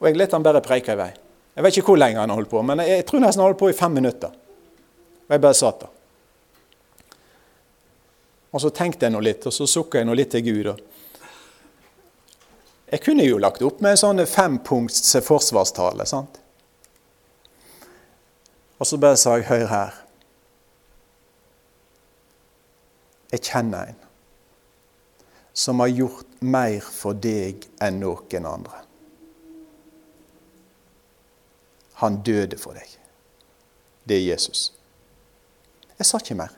Og 0.01 0.09
jeg 0.09 0.17
lot 0.17 0.33
han 0.35 0.43
bare 0.43 0.63
preike 0.65 0.95
i 0.95 0.99
vei. 0.99 1.11
Jeg 1.55 1.63
vet 1.63 1.77
ikke 1.77 1.93
hvor 1.93 2.01
lenge 2.01 2.19
han 2.19 2.33
holdt 2.33 2.51
på, 2.51 2.63
men 2.67 2.81
jeg 2.83 3.05
tror 3.07 3.21
nesten 3.23 3.43
han 3.43 3.47
holdt 3.47 3.61
på 3.61 3.69
i 3.71 3.77
fem 3.77 3.93
minutter. 3.95 4.33
Og 5.25 5.37
jeg 5.37 5.43
bare 5.45 5.57
satt 5.57 5.85
der. 5.85 5.93
Og 8.55 8.63
så 8.63 8.71
tenkte 8.75 9.07
jeg 9.07 9.13
nå 9.15 9.21
litt, 9.23 9.45
og 9.47 9.53
så 9.55 9.67
sukka 9.67 10.01
jeg 10.01 10.07
nå 10.07 10.15
litt 10.17 10.33
til 10.33 10.43
Gud. 10.45 10.71
Jeg 12.91 13.03
kunne 13.03 13.25
jo 13.25 13.39
lagt 13.41 13.63
opp 13.65 13.81
med 13.83 13.95
en 13.95 14.01
sånn 14.01 14.25
fempunkts 14.29 15.15
forsvarstale. 15.23 16.05
sant? 16.07 16.41
Og 18.79 18.87
så 18.87 18.97
bare 18.99 19.17
sa 19.17 19.37
jeg, 19.37 19.47
hør 19.47 19.67
her. 19.71 20.01
Jeg 23.31 23.43
kjenner 23.43 23.91
en 23.91 24.01
som 25.55 25.79
har 25.79 25.87
gjort 25.87 26.41
mer 26.43 26.83
for 26.83 27.15
deg 27.15 27.63
enn 27.79 28.01
noen 28.03 28.47
andre. 28.47 28.81
Han 32.03 32.19
døde 32.27 32.59
for 32.59 32.75
deg. 32.75 32.89
Det 34.03 34.17
er 34.17 34.25
Jesus. 34.33 34.65
Jeg 35.95 36.09
sa 36.09 36.19
ikke 36.19 36.35
mer. 36.35 36.51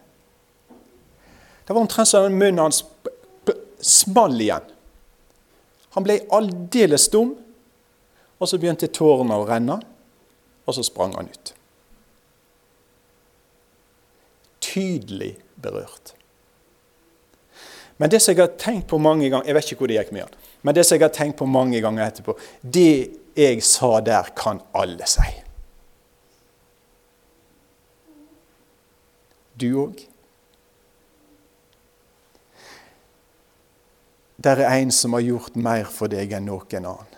Det 1.67 1.75
var 1.75 1.84
omtrent 1.84 2.10
som 2.10 2.34
munnen 2.34 2.63
hans 2.63 2.82
small 3.86 4.41
igjen. 4.41 4.65
Han 5.93 6.06
ble 6.06 6.23
aldeles 6.34 7.06
stum, 7.12 7.36
og 8.38 8.49
så 8.49 8.58
begynte 8.58 8.89
tårene 8.93 9.38
å 9.38 9.45
renne, 9.45 9.77
og 10.65 10.73
så 10.73 10.86
sprang 10.86 11.13
han 11.17 11.30
ut. 11.30 11.53
Tydelig 14.67 15.38
berørt. 15.62 16.13
Men 17.97 18.12
det 18.13 18.19
som 18.21 18.36
jeg 18.36 18.43
har 18.43 18.58
tenkt 18.62 18.88
på 18.91 18.99
mange 19.01 19.30
ganger 19.30 19.47
Jeg 19.47 19.56
vet 19.58 19.71
ikke 19.71 19.82
hvor 19.82 19.89
det 19.89 19.97
gikk 19.97 20.12
med 20.13 20.27
han. 20.27 20.36
Men 20.62 20.75
det 20.75 20.86
som 20.86 20.97
jeg 20.97 21.06
har 21.08 21.15
tenkt 21.15 21.38
på 21.39 21.47
mange 21.49 21.82
ganger 21.82 22.06
etterpå, 22.06 22.36
det 22.62 23.10
jeg 23.38 23.63
sa 23.63 23.99
der, 24.01 24.30
kan 24.36 24.62
alle 24.73 25.06
si. 25.10 25.27
Du 29.58 29.69
òg. 29.86 30.01
Det 34.38 34.53
er 34.53 34.65
en 34.69 34.91
som 34.93 35.13
har 35.17 35.25
gjort 35.25 35.56
mer 35.58 35.89
for 35.89 36.10
deg 36.12 36.34
enn 36.38 36.45
noen 36.49 36.86
annen. 36.86 37.15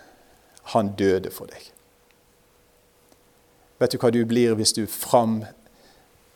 Han 0.72 0.94
døde 0.96 1.32
for 1.34 1.50
deg. 1.50 1.66
Vet 3.80 3.92
du 3.92 3.98
hva 4.00 4.12
du 4.12 4.22
blir 4.28 4.56
hvis 4.56 4.72
du 4.76 4.84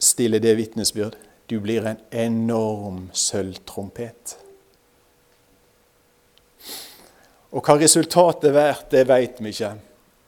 framstiller 0.04 0.40
det 0.40 0.54
vitnesbyrd? 0.54 1.16
Du 1.46 1.60
blir 1.60 1.86
en 1.86 1.96
enorm 2.10 3.10
sølvtrompet. 3.12 4.36
Og 7.50 7.64
hva 7.64 7.78
resultatet 7.80 8.50
er 8.50 8.54
vært, 8.54 8.90
det 8.90 9.06
vet 9.08 9.40
vi 9.40 9.48
ikke. 9.54 9.70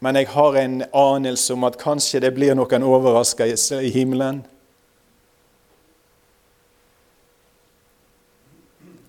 Men 0.00 0.16
jeg 0.16 0.28
har 0.32 0.56
en 0.56 0.82
anelse 0.92 1.52
om 1.52 1.64
at 1.68 1.76
kanskje 1.76 2.22
det 2.24 2.32
blir 2.32 2.54
noen 2.56 2.86
overraskelser 2.88 3.84
i 3.84 3.90
himmelen. 3.92 4.46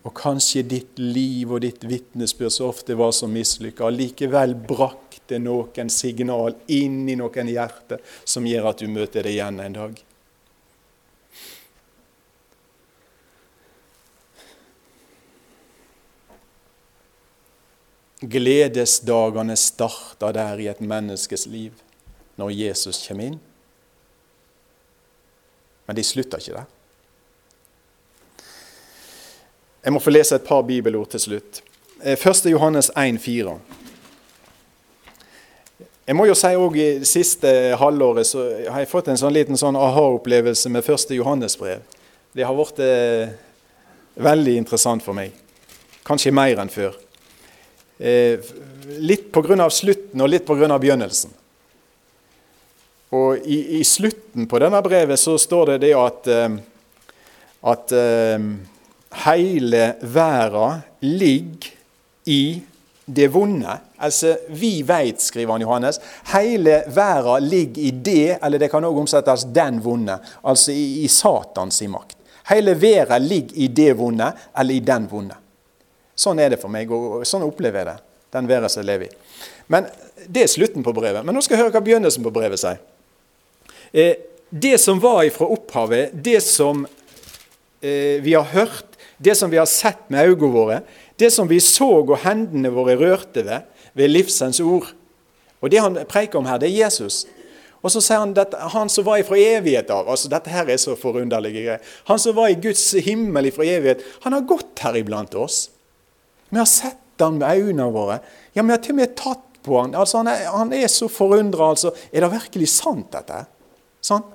Og 0.03 0.11
kanskje 0.15 0.65
ditt 0.67 0.99
liv 0.99 1.51
og 1.51 1.63
ditt 1.63 1.87
vitnesbyrd 1.87 2.51
så 2.51 2.67
ofte 2.73 2.95
var 2.95 3.15
så 3.15 3.27
mislykka, 3.31 3.87
likevel 3.87 4.55
brakte 4.67 5.39
noen 5.39 5.87
signal 5.87 6.59
inn 6.67 7.07
i 7.07 7.15
noen 7.15 7.55
hjerte 7.55 8.01
som 8.25 8.43
gjør 8.47 8.73
at 8.73 8.83
du 8.83 8.91
møter 8.91 9.23
det 9.23 9.37
igjen 9.37 9.63
en 9.63 9.79
dag. 9.79 10.03
Gledesdagene 18.21 19.55
starter 19.55 20.33
der 20.33 20.57
i 20.57 20.67
et 20.71 20.81
menneskes 20.81 21.45
liv 21.45 21.75
når 22.37 22.53
Jesus 22.55 23.03
kommer 23.05 23.29
inn. 23.29 23.39
Men 25.87 25.95
de 25.95 26.03
slutter 26.03 26.41
ikke 26.41 26.57
der. 26.57 26.65
Jeg 29.85 29.93
må 29.93 30.01
få 30.03 30.11
lese 30.11 30.35
et 30.35 30.43
par 30.43 30.65
bibelord 30.67 31.09
til 31.13 31.19
slutt. 31.19 31.61
1. 32.03 32.25
Eh, 32.25 32.51
Johannes 32.51 32.89
1,4. 32.89 33.53
Jeg 36.07 36.15
må 36.15 36.25
jo 36.25 36.35
si 36.35 36.47
også 36.55 36.75
I 36.75 36.99
det 36.99 37.07
siste 37.07 37.49
halvåret 37.79 38.27
så 38.27 38.43
har 38.71 38.79
jeg 38.79 38.89
fått 38.91 39.07
en 39.07 39.19
sånn 39.19 39.33
liten 39.33 39.57
sånn 39.59 39.75
aha-opplevelse 39.75 40.69
med 40.69 40.83
1. 40.83 41.13
Johannes 41.15 41.57
brev. 41.59 41.81
Det 42.33 42.45
har 42.45 42.55
vært 42.55 42.79
eh, 42.83 43.33
veldig 44.15 44.57
interessant 44.57 45.03
for 45.03 45.13
meg. 45.17 45.33
Kanskje 46.07 46.35
mer 46.35 46.59
enn 46.59 46.71
før. 46.71 46.95
Eh, 47.97 48.39
litt 48.99 49.31
pga. 49.33 49.69
slutten 49.69 50.21
og 50.21 50.29
litt 50.29 50.45
pga. 50.45 50.77
begynnelsen. 50.77 51.33
Og 53.17 53.37
i, 53.47 53.79
i, 53.79 53.83
slutten 53.87 54.47
på 54.51 54.59
denne 54.59 54.81
brevet 54.83 55.19
så 55.19 55.37
står 55.39 55.73
det 55.73 55.77
det 55.87 55.93
at, 55.95 56.27
eh, 56.27 56.57
at 57.71 57.93
hele 59.23 59.83
verden 60.01 60.81
ligger 60.99 61.71
i 62.27 62.61
det 63.07 63.27
vonde. 63.31 63.77
Altså, 63.97 64.35
vi 64.49 64.81
veit, 64.83 65.21
skriver 65.23 65.55
han 65.55 65.63
Johannes, 65.63 65.99
hele 66.33 66.81
verden 66.93 67.47
ligger 67.49 67.81
i 67.81 67.91
det, 67.91 68.37
eller 68.43 68.59
det 68.59 68.69
kan 68.71 68.83
også 68.83 69.03
omsettes 69.05 69.45
den 69.55 69.79
vonde, 69.83 70.19
altså 70.43 70.75
i, 70.75 71.05
i 71.05 71.07
Satans 71.07 71.81
makt. 71.87 72.17
Hele 72.51 72.75
verden 72.79 73.27
ligger 73.27 73.55
i 73.55 73.67
det 73.67 73.93
vonde, 73.97 74.31
eller 74.57 74.75
i 74.75 74.83
den 74.83 75.07
vonde. 75.11 75.39
Sånn 76.17 76.39
er 76.41 76.53
det 76.53 76.61
for 76.61 76.73
meg, 76.73 76.91
og 76.91 77.25
sånn 77.27 77.45
opplever 77.45 77.83
jeg 77.83 77.89
det. 77.91 77.97
Den 78.33 78.49
verden 78.49 78.73
jeg 78.73 78.87
lever 78.87 79.07
i. 79.07 79.15
Men 79.71 79.89
Det 80.27 80.43
er 80.43 80.49
slutten 80.49 80.83
på 80.83 80.91
brevet. 80.91 81.23
Men 81.23 81.37
nå 81.37 81.41
skal 81.45 81.55
jeg 81.55 81.63
høre 81.63 81.75
hva 81.77 81.83
begynnelsen 81.85 82.23
på 82.25 82.33
brevet 82.33 82.59
sier. 82.59 82.79
Eh, 83.93 84.17
det 84.49 84.79
som 84.81 84.99
var 84.99 85.21
ifra 85.23 85.45
opphavet, 85.53 86.11
det 86.11 86.41
som 86.43 86.81
eh, 87.81 88.17
vi 88.25 88.33
har 88.33 88.43
hørt, 88.51 88.97
det 89.17 89.35
som 89.37 89.51
vi 89.53 89.59
har 89.61 89.69
sett 89.69 90.09
med 90.09 90.27
øynene 90.27 90.51
våre, 90.51 90.81
det 91.15 91.29
som 91.31 91.47
vi 91.47 91.61
så 91.63 92.01
og 92.01 92.17
hendene 92.25 92.73
våre 92.73 92.97
rørte 92.99 93.45
ved, 93.45 93.69
ved 93.93 94.11
livsens 94.11 94.59
ord. 94.59 94.89
Og 95.61 95.71
Det 95.71 95.79
han 95.81 95.97
preker 96.09 96.41
om 96.41 96.45
her, 96.45 96.57
det 96.57 96.69
er 96.69 96.83
Jesus. 96.85 97.25
Og 97.81 97.93
så 97.93 98.01
sier 98.01 98.19
han 98.19 98.35
at 98.37 98.53
han 98.73 98.89
som 98.89 99.05
var 99.05 99.21
ifra 99.21 99.37
evighet 99.37 99.89
av 99.93 100.09
altså 100.09 100.29
Dette 100.29 100.51
her 100.51 100.69
er 100.69 100.79
så 100.81 100.97
forunderlige 100.97 101.63
greier. 101.63 101.95
Han 102.09 102.19
som 102.19 102.35
var 102.35 102.51
i 102.51 102.59
Guds 102.59 102.91
himmel 103.05 103.49
ifra 103.49 103.65
evighet, 103.65 104.03
han 104.25 104.33
har 104.33 104.45
gått 104.49 104.81
her 104.83 104.97
iblant 104.97 105.37
oss. 105.37 105.67
Vi 106.49 106.61
har 106.61 106.69
sett 106.69 107.03
han 107.19 107.37
med 107.41 107.63
øynene 107.63 107.91
våre. 107.91 108.19
Ja, 108.53 108.63
Vi 108.63 108.71
har 108.71 108.81
til 108.81 108.95
og 108.95 109.01
med 109.01 109.15
tatt 109.17 109.61
på 109.63 109.81
han. 109.81 109.95
Altså, 109.95 110.21
han, 110.21 110.31
er, 110.31 110.47
han 110.53 110.73
er 110.73 110.87
så 110.87 111.09
forundra. 111.11 111.71
Altså. 111.73 111.93
Er 112.11 112.23
det 112.23 112.33
virkelig 112.33 112.69
sant, 112.71 113.09
dette? 113.11 113.45
Sånn? 114.05 114.25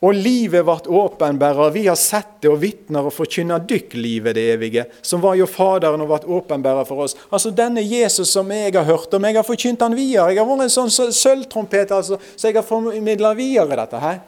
Og 0.00 0.16
livet 0.16 0.64
vart 0.64 0.86
åpenbæra, 0.88 1.66
vi 1.70 1.82
har 1.84 1.96
sett 2.00 2.38
det 2.40 2.48
og 2.48 2.62
vitner 2.62 3.04
og 3.04 3.12
forkynner 3.12 3.60
dykk 3.68 3.98
livet 4.00 4.32
det 4.38 4.46
evige, 4.54 4.86
som 5.04 5.20
var 5.20 5.34
jo 5.36 5.44
Faderen 5.44 6.00
og 6.00 6.08
vart 6.08 6.24
åpenbæra 6.24 6.86
for 6.88 7.04
oss. 7.04 7.14
Altså 7.28 7.52
denne 7.52 7.84
Jesus 7.84 8.32
som 8.32 8.48
jeg 8.48 8.72
har 8.78 8.88
hørt 8.88 9.12
om, 9.12 9.26
jeg 9.28 9.36
har 9.36 9.44
forkynt 9.44 9.84
han 9.84 9.96
videre. 9.98 10.30
Jeg 10.32 10.40
har 10.40 10.48
vært 10.48 10.64
en 10.70 10.72
sånn 10.72 11.12
sølvtrompet, 11.12 11.92
altså, 11.92 12.16
så 12.32 12.48
jeg 12.48 12.56
har 12.56 12.64
formidla 12.64 13.34
videre 13.36 13.76
dette 13.82 14.00
her. 14.00 14.22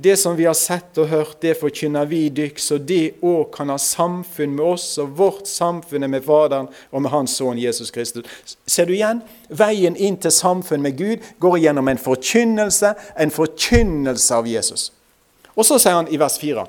Det 0.00 0.16
som 0.16 0.36
vi 0.36 0.44
har 0.46 0.54
sett 0.54 0.98
og 1.02 1.08
hørt, 1.10 1.40
det 1.42 1.56
forkynner 1.58 2.06
vi 2.06 2.28
dykk, 2.30 2.60
så 2.62 2.76
de 2.78 3.00
òg 3.18 3.48
kan 3.56 3.72
ha 3.72 3.74
samfunn 3.82 4.52
med 4.54 4.62
oss, 4.62 4.92
og 5.02 5.16
vårt 5.18 5.50
samfunn 5.50 6.06
er 6.06 6.12
med 6.12 6.22
Faderen 6.22 6.68
og 6.94 7.02
med 7.02 7.10
Hans 7.10 7.34
Sønn 7.34 7.58
Jesus 7.58 7.90
Kristus. 7.90 8.54
Ser 8.62 8.86
du 8.86 8.94
igjen? 8.94 9.24
Veien 9.50 9.98
inn 9.98 10.20
til 10.22 10.30
samfunn 10.30 10.86
med 10.86 10.94
Gud 11.00 11.26
går 11.42 11.58
gjennom 11.64 11.90
en 11.90 11.98
forkynnelse, 11.98 12.92
en 13.18 13.34
forkynnelse 13.34 14.38
av 14.38 14.46
Jesus. 14.46 14.92
Og 15.58 15.66
så 15.66 15.80
sier 15.82 15.98
han 15.98 16.14
i 16.14 16.22
vers 16.22 16.38
4.: 16.38 16.68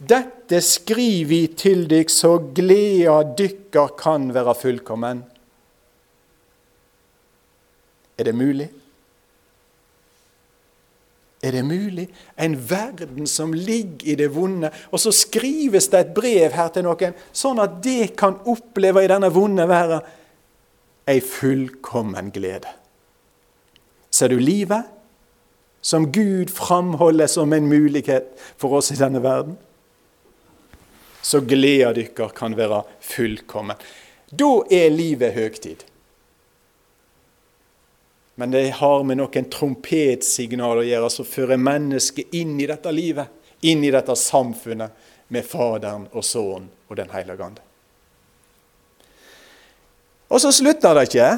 Dette 0.00 0.64
skriver 0.64 1.28
vi 1.28 1.42
til 1.52 1.84
dykk, 1.92 2.08
så 2.08 2.38
gleda 2.56 3.20
dykker 3.36 3.98
kan 4.00 4.32
være 4.32 4.56
fullkommen. 4.56 5.26
Er 8.16 8.24
det 8.24 8.34
mulig? 8.34 8.72
Er 11.42 11.56
det 11.56 11.64
mulig? 11.66 12.06
En 12.38 12.54
verden 12.70 13.26
som 13.26 13.52
ligger 13.54 14.06
i 14.12 14.14
det 14.14 14.28
vonde. 14.34 14.70
Og 14.90 15.00
så 15.02 15.10
skrives 15.12 15.88
det 15.90 16.00
et 16.00 16.14
brev 16.14 16.54
her 16.54 16.70
til 16.70 16.86
noen, 16.86 17.16
sånn 17.34 17.58
at 17.62 17.80
det 17.82 18.12
kan 18.18 18.38
oppleve 18.46 19.02
i 19.02 19.10
denne 19.10 19.32
vonde 19.34 19.66
verden 19.68 20.06
ei 21.10 21.18
fullkommen 21.18 22.30
glede. 22.30 22.70
Ser 24.12 24.30
du 24.30 24.38
livet 24.38 24.86
som 25.82 26.12
Gud 26.14 26.52
framholder 26.54 27.26
som 27.26 27.52
en 27.52 27.66
mulighet 27.66 28.30
for 28.60 28.78
oss 28.78 28.92
i 28.94 29.00
denne 29.00 29.22
verden? 29.24 29.56
Så 31.22 31.40
gleda 31.42 31.90
deres 31.96 32.34
kan 32.38 32.54
være 32.58 32.84
fullkommen. 33.02 33.78
Da 34.30 34.52
er 34.70 34.94
livet 34.94 35.34
høgtid. 35.34 35.82
Men 38.34 38.50
det 38.50 38.70
har 38.78 39.02
med 39.04 39.20
noen 39.20 39.48
trompetsignaler 39.52 40.82
å 40.82 40.88
gjøre 40.88 41.10
som 41.12 41.28
fører 41.28 41.60
mennesket 41.60 42.32
inn 42.38 42.54
i 42.60 42.68
dette 42.70 42.92
livet, 42.94 43.28
inn 43.60 43.84
i 43.84 43.92
dette 43.92 44.16
samfunnet 44.16 45.10
med 45.32 45.44
Faderen 45.46 46.08
og 46.12 46.24
Sønnen 46.24 46.70
og 46.88 46.96
Den 46.96 47.12
hellige 47.12 47.44
ande. 47.44 47.62
Og 50.32 50.40
så 50.40 50.52
slutter 50.52 50.96
det 50.96 51.08
ikke. 51.10 51.28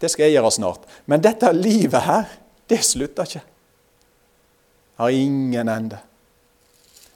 Det 0.00 0.10
skal 0.12 0.26
jeg 0.26 0.36
gjøre 0.36 0.52
snart. 0.52 0.82
Men 1.08 1.22
dette 1.24 1.48
livet 1.56 2.04
her, 2.04 2.28
det 2.68 2.82
slutter 2.84 3.28
ikke. 3.28 3.44
Har 5.00 5.16
ingen 5.16 5.70
ende. 5.72 6.00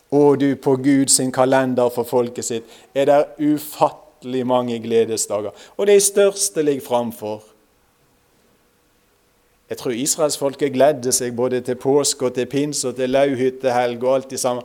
Å, 0.08 0.20
du, 0.40 0.48
på 0.56 0.78
Guds 0.80 1.20
kalender 1.36 1.92
for 1.92 2.08
folket 2.08 2.46
sitt 2.46 2.96
er 2.96 3.10
det 3.10 3.18
ufattelig 3.44 4.46
mange 4.48 4.78
gledesdager. 4.80 5.52
Og 5.76 5.90
de 5.90 5.98
største 6.00 6.64
ligger 6.64 6.86
framfor. 6.86 7.44
Jeg 9.68 9.78
tror 9.78 9.92
israelsfolket 9.92 10.72
gledde 10.72 11.12
seg 11.12 11.34
både 11.36 11.60
til 11.60 11.76
påske 11.76 12.30
og 12.30 12.38
til 12.38 12.48
pinse 12.48 12.88
og 12.88 12.96
til 12.96 13.12
lauhyttehelg 13.12 14.04
og 14.04 14.14
alt 14.14 14.30
det 14.30 14.40
samme. 14.40 14.64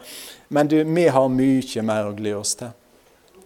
Men 0.49 0.69
du, 0.71 0.77
vi 0.83 1.09
har 1.11 1.27
mye 1.27 1.83
mer 1.83 2.07
å 2.07 2.15
glede 2.15 2.39
oss 2.39 2.55
til. 2.55 2.71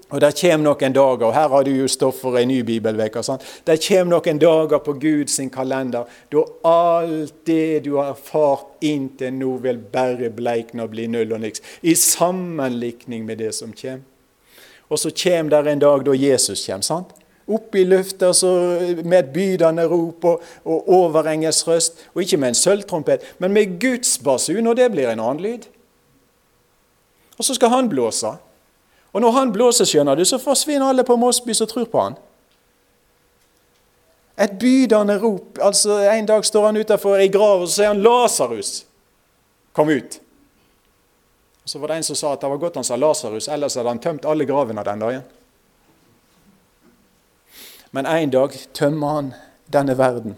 Og 0.08 0.22
Det 0.22 0.30
kommer 0.40 0.64
noen 0.64 0.94
dager, 0.96 1.26
og 1.28 1.34
her 1.36 1.50
har 1.52 1.64
du 1.68 1.72
jo 1.74 1.88
stoff 1.92 2.22
for 2.22 2.38
en 2.40 2.48
ny 2.48 2.62
bibelveke. 2.64 3.20
Det 3.68 3.76
kommer 3.84 4.14
noen 4.14 4.40
dager 4.40 4.80
på 4.80 4.94
Guds 5.02 5.40
kalender 5.52 6.06
da 6.32 6.44
alt 6.64 7.34
det 7.46 7.84
du 7.84 7.98
har 7.98 8.14
erfart 8.14 8.78
inntil 8.82 9.34
nå, 9.36 9.58
vil 9.58 9.82
bare 9.92 10.30
bleikne 10.32 10.86
og 10.86 10.94
bli 10.94 11.10
null 11.12 11.34
og 11.34 11.42
niks. 11.44 11.62
I 11.82 11.96
sammenlikning 11.96 13.26
med 13.26 13.44
det 13.44 13.54
som 13.56 13.74
kommer. 13.74 14.06
Og 14.88 15.00
så 15.00 15.12
kommer 15.12 15.64
det 15.64 15.74
en 15.74 15.80
dag 15.80 16.06
da 16.06 16.14
Jesus 16.16 16.66
kommer. 16.66 16.82
sant? 16.82 17.12
Opp 17.48 17.76
i 17.76 17.86
lufta 17.88 18.32
med 19.04 19.20
et 19.20 19.34
bydende 19.34 19.86
rop 19.88 20.26
og, 20.26 20.44
og 20.66 20.90
overengels 20.90 21.64
røst. 21.68 22.02
Og 22.14 22.22
ikke 22.22 22.38
med 22.38 22.54
en 22.54 22.60
sølvtrompet, 22.60 23.24
men 23.40 23.54
med 23.54 23.80
Guds 23.82 24.18
basun, 24.18 24.68
og 24.68 24.76
det 24.76 24.92
blir 24.92 25.10
en 25.12 25.24
annen 25.24 25.44
lyd. 25.44 25.68
Og 27.38 27.46
så 27.46 27.56
skal 27.56 27.70
han 27.70 27.90
blåse. 27.90 28.34
Og 29.14 29.22
når 29.22 29.32
han 29.32 29.54
blåser, 29.54 29.88
skjønner 29.88 30.18
du, 30.18 30.26
så 30.26 30.40
forsvinner 30.42 30.90
alle 30.90 31.06
på 31.08 31.16
Mosby 31.16 31.56
som 31.56 31.70
tror 31.70 31.88
på 31.90 32.02
han. 32.02 32.18
Et 34.38 34.54
bydende 34.60 35.18
rop. 35.22 35.58
altså 35.62 35.98
En 36.12 36.26
dag 36.26 36.46
står 36.46 36.66
han 36.66 36.78
utenfor 36.78 37.18
ei 37.18 37.32
grav, 37.34 37.62
og 37.62 37.68
så 37.68 37.74
sier 37.74 37.88
han 37.88 38.02
'Lasarus, 38.02 38.86
kom 39.74 39.90
ut'. 39.90 40.20
Og 41.64 41.70
Så 41.70 41.80
var 41.80 41.88
det 41.88 41.98
en 41.98 42.04
som 42.04 42.16
sa 42.16 42.34
at 42.34 42.42
det 42.42 42.50
var 42.50 42.58
godt 42.58 42.76
han 42.76 42.84
sa 42.84 42.96
Lasarus, 42.96 43.48
ellers 43.48 43.76
hadde 43.76 43.90
han 43.90 44.00
tømt 44.00 44.26
alle 44.26 44.46
gravene 44.46 44.84
den 44.84 45.00
dagen. 45.00 45.22
Men 47.98 48.06
en 48.06 48.30
dag 48.30 48.54
tømmer 48.78 49.16
han 49.16 49.30
denne 49.74 49.96
verden 49.98 50.36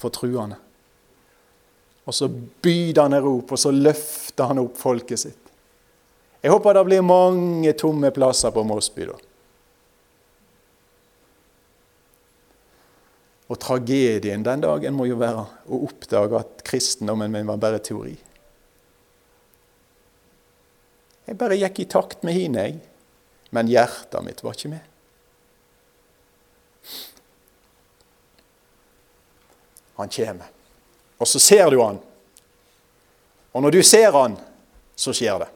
for 0.00 0.14
truende. 0.16 0.56
Og 2.08 2.14
så 2.16 2.30
byr 2.64 3.02
han 3.02 3.18
rop, 3.20 3.52
og 3.52 3.60
så 3.60 3.72
løfter 3.74 4.48
han 4.48 4.62
opp 4.62 4.78
folket 4.80 5.20
sitt. 5.20 5.52
Jeg 6.40 6.54
håper 6.54 6.78
det 6.78 6.84
blir 6.88 7.04
mange 7.04 7.74
tomme 7.76 8.08
plasser 8.16 8.54
på 8.54 8.64
Mosby 8.64 9.10
da. 9.10 9.18
Og 13.52 13.60
tragedien 13.60 14.46
den 14.46 14.64
dagen 14.64 14.96
må 14.96 15.04
jo 15.10 15.20
være 15.20 15.44
å 15.68 15.84
oppdage 15.90 16.40
at 16.40 16.64
kristendommen 16.64 17.34
min 17.34 17.52
var 17.52 17.60
bare 17.60 17.82
teori. 17.84 18.16
Jeg 21.28 21.38
bare 21.44 21.60
gikk 21.60 21.84
i 21.84 21.90
takt 21.92 22.24
med 22.24 22.40
henne, 22.40 22.68
jeg. 22.70 22.80
Men 23.52 23.68
hjertet 23.68 24.22
mitt 24.24 24.46
var 24.46 24.56
ikke 24.56 24.78
med. 24.78 24.95
Han 29.96 30.08
kommer. 30.12 30.52
Og 31.18 31.28
så 31.28 31.40
ser 31.40 31.70
du 31.70 31.80
han. 31.80 31.98
Og 33.52 33.62
når 33.62 33.78
du 33.78 33.82
ser 33.82 34.12
han, 34.12 34.36
så 34.96 35.14
skjer 35.16 35.40
det. 35.44 35.48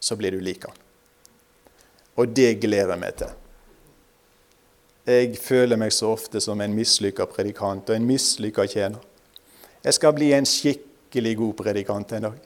Så 0.00 0.16
blir 0.18 0.34
du 0.34 0.40
lik 0.42 0.64
han. 0.66 0.74
Og 2.18 2.30
det 2.34 2.56
gleder 2.62 2.94
jeg 2.94 3.02
meg 3.02 3.18
til. 3.20 3.36
Jeg 5.08 5.38
føler 5.40 5.78
meg 5.80 5.94
så 5.94 6.10
ofte 6.12 6.40
som 6.42 6.60
en 6.60 6.74
mislykka 6.74 7.28
predikant 7.30 7.88
og 7.88 7.96
en 7.96 8.06
mislykka 8.06 8.66
tjener. 8.68 8.98
Jeg 9.84 9.94
skal 9.94 10.12
bli 10.12 10.32
en 10.36 10.46
skikkelig 10.46 11.36
god 11.38 11.54
predikant 11.62 12.12
en 12.12 12.26
dag. 12.28 12.40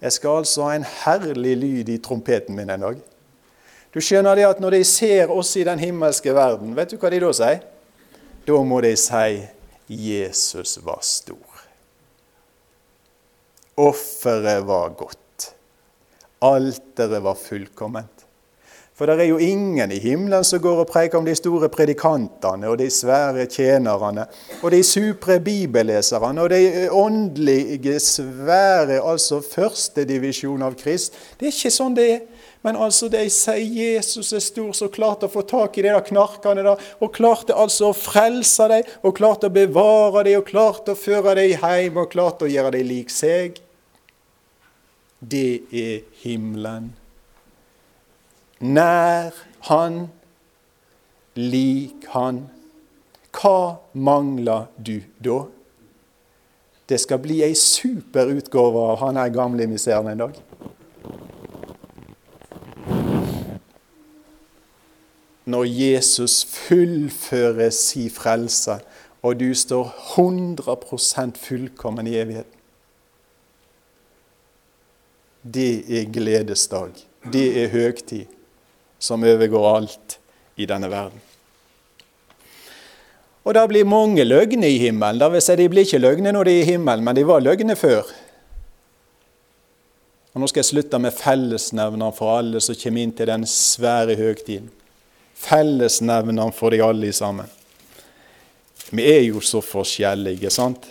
Jeg 0.00 0.16
skal 0.16 0.40
altså 0.40 0.64
ha 0.66 0.72
en 0.74 0.86
herlig 1.04 1.54
lyd 1.60 1.92
i 1.94 2.00
trompeten 2.02 2.56
min 2.56 2.72
en 2.72 2.88
dag. 2.88 2.96
Du 3.94 4.00
skjønner 4.02 4.34
det 4.34 4.48
at 4.48 4.60
Når 4.60 4.70
de 4.70 4.84
ser 4.84 5.30
oss 5.30 5.54
i 5.56 5.64
den 5.64 5.78
himmelske 5.78 6.34
verden, 6.34 6.74
vet 6.76 6.90
du 6.90 6.96
hva 6.98 7.12
de 7.12 7.20
da 7.22 7.30
sier? 7.32 7.60
Da 8.44 8.58
må 8.66 8.80
de 8.82 8.96
si 8.98 9.36
Jesus 9.86 10.78
var 10.84 10.98
stor. 11.02 11.60
Offeret 13.74 14.66
var 14.66 14.94
godt. 14.98 15.54
Alteret 16.44 17.22
var 17.22 17.34
fullkomment. 17.34 18.24
For 18.94 19.10
det 19.10 19.24
er 19.24 19.26
jo 19.32 19.40
ingen 19.42 19.90
i 19.90 19.98
himmelen 19.98 20.44
som 20.46 20.60
går 20.62 20.84
og 20.84 20.86
preker 20.86 21.18
om 21.18 21.24
de 21.26 21.34
store 21.34 21.66
predikantene 21.72 22.68
og 22.70 22.78
de 22.78 22.86
svære 22.94 23.48
tjenerne 23.50 24.28
og 24.60 24.70
de 24.70 24.82
supre 24.86 25.40
bibelleserne 25.42 26.44
og 26.44 26.52
de 26.52 26.86
åndelige, 26.94 27.98
svære, 28.00 29.00
altså 29.02 29.40
førstedivisjon 29.42 30.62
av 30.62 30.78
Krist. 30.78 31.18
Det 31.40 31.48
er 31.48 31.56
ikke 31.56 31.74
sånn 31.74 31.98
det 31.98 32.06
er. 32.12 32.22
Men 32.64 32.78
altså, 32.80 33.10
de 33.12 33.20
sier 33.28 33.60
Jesus 33.76 34.32
er 34.32 34.40
stor, 34.40 34.72
som 34.72 34.88
klarte 34.92 35.28
å 35.28 35.32
få 35.32 35.42
tak 35.44 35.76
i 35.76 35.84
de 35.84 35.90
der 35.92 36.04
knarkene 36.06 36.64
der, 36.64 36.80
og 37.04 37.12
klarte 37.12 37.56
altså 37.60 37.90
å 37.90 37.96
frelse 37.96 38.68
dem, 38.72 38.88
og 39.04 39.16
klarte 39.18 39.50
å 39.50 39.52
bevare 39.52 40.24
dem, 40.24 40.40
og 40.40 40.48
klarte 40.48 40.94
å 40.94 40.98
føre 40.98 41.36
dem 41.36 41.52
hjem, 41.52 42.00
og 42.00 42.08
klarte 42.14 42.48
å 42.48 42.50
gjøre 42.50 42.72
dem 42.78 42.88
lik 42.88 43.12
seg. 43.12 43.60
Det 45.20 45.60
er 45.72 46.06
himmelen. 46.24 46.94
Nær 48.64 49.36
Han, 49.68 50.06
lik 51.36 52.08
Han. 52.14 52.46
Hva 53.34 53.82
mangler 53.92 54.70
du 54.76 55.02
da? 55.20 55.42
Det 56.88 57.00
skal 57.00 57.20
bli 57.20 57.42
ei 57.44 57.54
super 57.56 58.28
utgave 58.32 58.88
av 58.92 59.00
han 59.00 59.16
her 59.16 59.32
gamle 59.32 59.66
miseren 59.68 60.10
en 60.12 60.26
dag. 60.26 60.40
Når 65.44 65.64
Jesus 65.68 66.44
fullfører 66.48 67.72
si 67.74 68.08
frelse, 68.12 68.78
og 69.24 69.40
du 69.40 69.50
står 69.56 69.92
100 70.16 71.32
fullkommen 71.40 72.06
i 72.06 72.16
evigheten. 72.20 72.50
Det 75.44 75.84
er 76.00 76.08
gledesdag. 76.08 76.92
Det 77.32 77.62
er 77.62 77.68
høgtid 77.68 78.26
som 78.98 79.24
overgår 79.24 79.76
alt 79.76 80.18
i 80.56 80.66
denne 80.66 80.88
verden. 80.88 81.20
Og 83.44 83.52
det 83.54 83.64
blir 83.68 83.84
mange 83.84 84.24
løgner 84.24 84.68
i 84.68 84.78
himmelen. 84.80 85.20
Det 85.20 85.32
vil 85.32 85.42
si, 85.44 85.56
De 85.56 85.68
blir 85.68 85.84
ikke 85.84 86.00
løgner 86.00 86.32
når 86.32 86.44
de 86.44 86.52
er 86.52 86.62
i 86.62 86.70
himmelen, 86.72 87.04
men 87.04 87.16
de 87.16 87.26
var 87.28 87.44
løgner 87.44 87.76
før. 87.76 88.08
Og 90.32 90.40
Nå 90.40 90.48
skal 90.48 90.64
jeg 90.64 90.70
slutte 90.72 90.98
med 90.98 91.12
fellesnevner 91.12 92.16
for 92.16 92.38
alle 92.38 92.60
som 92.64 92.76
kommer 92.80 93.04
inn 93.04 93.12
til 93.12 93.28
den 93.28 93.44
svære 93.46 94.16
høgtiden 94.16 94.72
fellesnevneren 95.34 96.52
for 96.52 96.70
de 96.70 96.82
alle 96.84 97.12
sammen. 97.12 97.46
Vi 98.90 99.04
er 99.10 99.22
jo 99.26 99.40
så 99.40 99.62
forskjellige, 99.64 100.50
sant? 100.50 100.86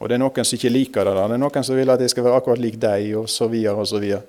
Og 0.00 0.08
det 0.08 0.16
er 0.16 0.22
noen 0.22 0.46
som 0.46 0.56
ikke 0.56 0.72
liker 0.72 1.04
det. 1.04 1.14
da. 1.14 1.26
Det 1.28 1.36
er 1.36 1.42
noen 1.42 1.66
som 1.66 1.76
vil 1.76 1.92
at 1.92 2.00
jeg 2.00 2.12
skal 2.14 2.24
være 2.24 2.40
akkurat 2.40 2.62
lik 2.62 2.78
deg, 2.80 3.10
og 3.20 3.28
så 3.28 3.50
videre 3.52 3.82
og 3.82 3.88
så 3.88 4.00
videre. 4.00 4.22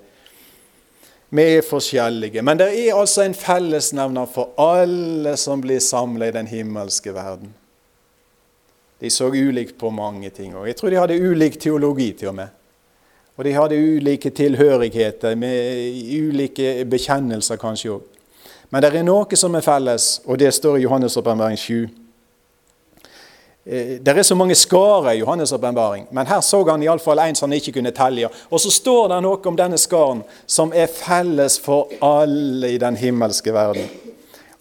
Vi 1.31 1.45
er 1.47 1.63
forskjellige, 1.63 2.43
men 2.43 2.59
det 2.59 2.67
er 2.75 2.97
altså 2.99 3.23
en 3.23 3.33
fellesnevner 3.37 4.27
for 4.27 4.51
alle 4.59 5.37
som 5.39 5.61
blir 5.63 5.79
samla 5.79 6.27
i 6.27 6.35
den 6.35 6.49
himmelske 6.51 7.13
verden. 7.15 7.53
De 8.99 9.09
så 9.09 9.29
ulikt 9.31 9.77
på 9.79 9.89
mange 9.95 10.29
ting, 10.29 10.51
og 10.59 10.67
jeg 10.67 10.75
tror 10.75 10.91
de 10.91 10.99
hadde 10.99 11.21
ulik 11.23 11.55
teologi 11.59 12.11
til 12.19 12.33
og 12.33 12.35
med. 12.41 12.51
Og 13.37 13.45
de 13.45 13.53
hadde 13.55 13.79
ulike 13.79 14.29
tilhørigheter, 14.29 15.35
med 15.35 15.95
ulike 16.19 16.85
bekjennelser 16.85 17.59
kanskje 17.61 17.95
òg. 17.95 18.01
Men 18.71 18.83
det 18.83 18.93
er 18.95 19.03
noe 19.03 19.35
som 19.35 19.55
er 19.55 19.65
felles, 19.65 20.21
og 20.25 20.39
det 20.39 20.53
står 20.55 20.77
i 20.77 20.85
Johannes' 20.85 21.17
åpenbaring 21.19 21.57
7. 21.59 21.89
Eh, 23.65 23.99
det 23.99 24.17
er 24.17 24.23
så 24.23 24.35
mange 24.35 24.55
skarer 24.55 25.11
i 25.11 25.21
Johannes' 25.21 25.53
åpenbaring, 25.53 26.07
men 26.11 26.27
her 26.27 26.41
så 26.41 26.63
han 26.69 26.83
iallfall 26.83 27.19
en 27.19 27.35
som 27.35 27.49
han 27.49 27.59
ikke 27.59 27.71
kunne 27.71 27.91
telle. 27.91 28.29
Og 28.49 28.59
så 28.59 28.71
står 28.71 29.07
det 29.11 29.21
noe 29.23 29.41
om 29.45 29.57
denne 29.57 29.77
skaren 29.77 30.23
som 30.47 30.71
er 30.73 30.87
felles 30.87 31.59
for 31.59 31.91
alle 32.01 32.71
i 32.73 32.77
den 32.77 32.95
himmelske 32.95 33.53
verden. 33.53 33.89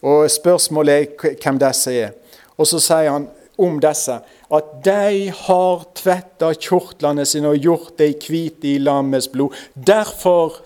Og 0.03 0.31
Spørsmålet 0.31 0.95
er 0.95 1.37
hvem 1.43 1.59
disse 1.59 1.93
er. 1.93 2.11
Og 2.59 2.66
så 2.66 2.81
sier 2.81 3.11
han 3.11 3.29
om 3.61 3.78
disse 3.82 4.16
at 4.24 4.72
de 4.84 5.30
har 5.36 5.84
tvetta 5.98 6.52
kjortlene 6.56 7.26
sine 7.28 7.52
og 7.52 7.62
gjort 7.62 7.96
dem 8.00 8.16
hvite 8.24 8.74
i 8.74 8.78
lammets 8.82 9.28
blod. 9.32 9.56
Derfor 9.74 10.61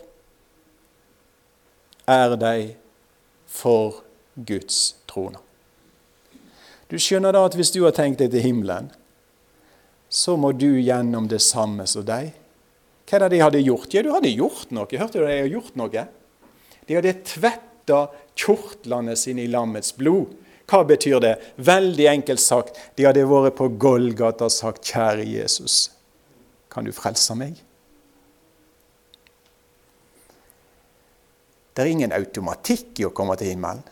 er 2.11 2.37
de 2.41 2.57
for 3.51 4.03
Guds 4.35 4.97
trone. 5.11 5.41
Du 6.91 6.99
skjønner 7.01 7.35
da 7.35 7.45
at 7.49 7.57
hvis 7.57 7.73
du 7.75 7.83
har 7.87 7.95
tenkt 7.97 8.21
deg 8.21 8.33
til 8.35 8.45
himmelen, 8.45 8.91
så 10.15 10.37
må 10.39 10.53
du 10.55 10.77
gjennom 10.79 11.27
det 11.31 11.41
samme 11.43 11.87
som 11.91 12.05
deg. 12.07 12.35
Hva 13.05 13.19
er 13.19 13.25
det 13.25 13.35
de 13.35 13.43
hadde 13.43 13.63
gjort? 13.65 13.93
Ja, 13.93 14.03
du 14.05 14.13
hadde 14.15 14.31
gjort 14.31 14.71
noe. 14.73 14.87
Hørte 14.87 15.19
du 15.19 15.25
de 15.25 15.33
hadde 15.33 15.53
gjort 15.53 15.75
noe? 15.81 16.05
De 16.85 16.97
hadde 16.97 17.17
tvetta 17.27 18.01
kjortlene 18.39 19.17
sine 19.19 19.45
i 19.45 19.51
lammets 19.51 19.95
blod. 19.97 20.33
Hva 20.75 20.83
betyr 20.83 21.21
det? 21.23 21.35
Veldig 21.63 22.07
enkelt 22.11 22.43
sagt, 22.43 22.79
de 22.99 23.05
hadde 23.07 23.23
vært 23.31 23.55
på 23.61 23.69
Golgata 23.79 24.49
og 24.49 24.51
sagt, 24.51 24.83
'Kjære 24.83 25.23
Jesus, 25.23 25.93
kan 26.71 26.85
du 26.85 26.91
frelse 26.91 27.37
meg?' 27.39 27.63
Det 31.75 31.83
er 31.83 31.91
ingen 31.91 32.13
automatikk 32.13 32.99
i 32.99 33.07
å 33.07 33.15
komme 33.15 33.37
til 33.39 33.53
himmelen. 33.55 33.83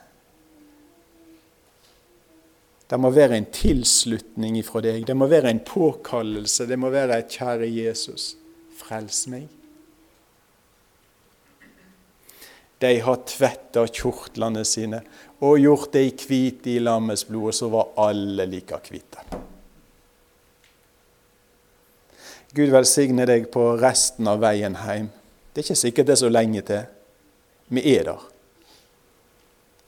Det 2.90 2.98
må 2.98 3.10
være 3.10 3.38
en 3.38 3.46
tilslutning 3.46 4.58
ifra 4.58 4.82
deg. 4.82 5.06
Det 5.06 5.16
må 5.16 5.26
være 5.26 5.50
en 5.50 5.62
påkallelse. 5.64 6.66
Det 6.66 6.78
må 6.78 6.90
være 6.90 7.18
et 7.18 7.30
'Kjære 7.30 7.70
Jesus, 7.70 8.36
frels 8.74 9.26
meg'. 9.30 9.61
De 12.82 12.96
har 13.00 13.22
tvetta 13.30 13.84
kjortlene 13.86 14.64
sine 14.66 15.04
og 15.42 15.60
gjort 15.62 15.92
dem 15.94 16.10
hvite 16.18 16.74
i 16.74 16.80
lammets 16.82 17.24
blod, 17.28 17.52
og 17.52 17.54
så 17.54 17.68
var 17.70 17.92
alle 18.02 18.46
like 18.50 18.78
hvite. 18.88 19.22
Gud 22.52 22.68
velsigne 22.74 23.24
deg 23.28 23.46
på 23.54 23.64
resten 23.80 24.28
av 24.28 24.42
veien 24.42 24.76
hjem. 24.76 25.08
Det 25.52 25.62
er 25.62 25.66
ikke 25.66 25.78
sikkert 25.78 26.08
det 26.08 26.16
er 26.16 26.20
så 26.20 26.30
lenge 26.32 26.62
til. 26.68 26.84
Vi 27.72 27.84
er 27.94 28.06
der. 28.10 28.26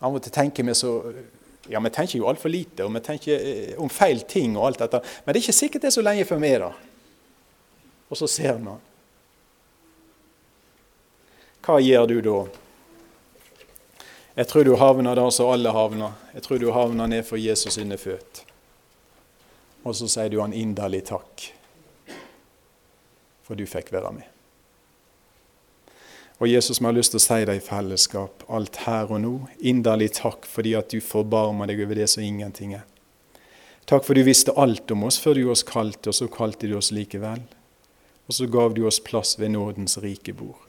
Av 0.04 0.14
og 0.14 0.22
til 0.24 0.32
tenker 0.32 0.66
vi 0.66 0.76
så 0.78 0.96
Ja, 1.64 1.80
vi 1.80 1.88
tenker 1.88 2.18
jo 2.18 2.26
altfor 2.28 2.52
lite, 2.52 2.84
og 2.84 2.90
vi 2.92 3.00
tenker 3.00 3.40
eh, 3.40 3.70
om 3.80 3.88
feil 3.88 4.18
ting 4.28 4.52
og 4.58 4.66
alt 4.66 4.82
dette. 4.82 4.98
Men 5.24 5.32
det 5.32 5.38
er 5.38 5.44
ikke 5.46 5.56
sikkert 5.56 5.86
det 5.86 5.88
er 5.88 5.94
så 5.94 6.02
lenge 6.04 6.26
før 6.28 6.42
vi 6.42 6.50
er 6.52 6.60
der. 6.60 6.82
Og 8.12 8.18
så 8.20 8.28
ser 8.28 8.58
vi. 8.60 8.74
Hva 11.64 11.78
gjør 11.80 12.10
du 12.10 12.18
da? 12.26 12.34
Jeg 14.34 14.48
tror 14.50 14.64
du 14.66 14.74
havner 14.74 15.14
der 15.14 15.30
som 15.30 15.52
alle 15.54 15.70
havner. 15.70 16.14
Jeg 16.34 16.42
tror 16.42 16.58
du 16.58 16.70
havner 16.74 17.06
ned 17.06 17.22
for 17.26 17.38
Jesus 17.38 17.76
sine 17.76 17.98
føtter. 17.98 18.48
Og 19.84 19.94
så 19.94 20.08
sier 20.10 20.30
du 20.32 20.40
han 20.40 20.54
inderlig 20.56 21.02
takk, 21.10 21.50
for 23.44 23.54
du 23.54 23.66
fikk 23.68 23.92
være 23.92 24.14
med. 24.16 24.30
Og 26.40 26.48
Jesus, 26.48 26.80
vi 26.80 26.88
har 26.88 26.96
lyst 26.96 27.12
til 27.12 27.20
å 27.20 27.22
si 27.22 27.44
det 27.46 27.54
i 27.58 27.62
fellesskap, 27.62 28.42
alt 28.48 28.80
her 28.88 29.12
og 29.12 29.20
nå, 29.22 29.34
inderlig 29.60 30.10
takk 30.16 30.48
fordi 30.50 30.72
at 30.74 30.90
du 30.90 31.04
forbarmer 31.04 31.70
deg 31.70 31.84
over 31.84 32.00
det 32.00 32.08
som 32.10 32.24
ingenting 32.24 32.74
er. 32.80 32.88
Takk 33.86 34.08
for 34.08 34.16
du 34.16 34.24
visste 34.26 34.56
alt 34.58 34.90
om 34.90 35.04
oss 35.06 35.20
før 35.20 35.38
du 35.38 35.44
oss 35.52 35.62
kalte, 35.68 36.10
og 36.10 36.16
så 36.16 36.26
kalte 36.32 36.66
du 36.66 36.74
oss 36.80 36.90
likevel. 36.96 37.44
Og 38.24 38.34
så 38.34 38.48
gav 38.50 38.74
du 38.74 38.86
oss 38.88 38.98
plass 39.04 39.36
ved 39.38 39.52
nådens 39.54 40.00
rike 40.02 40.32
bord. 40.34 40.64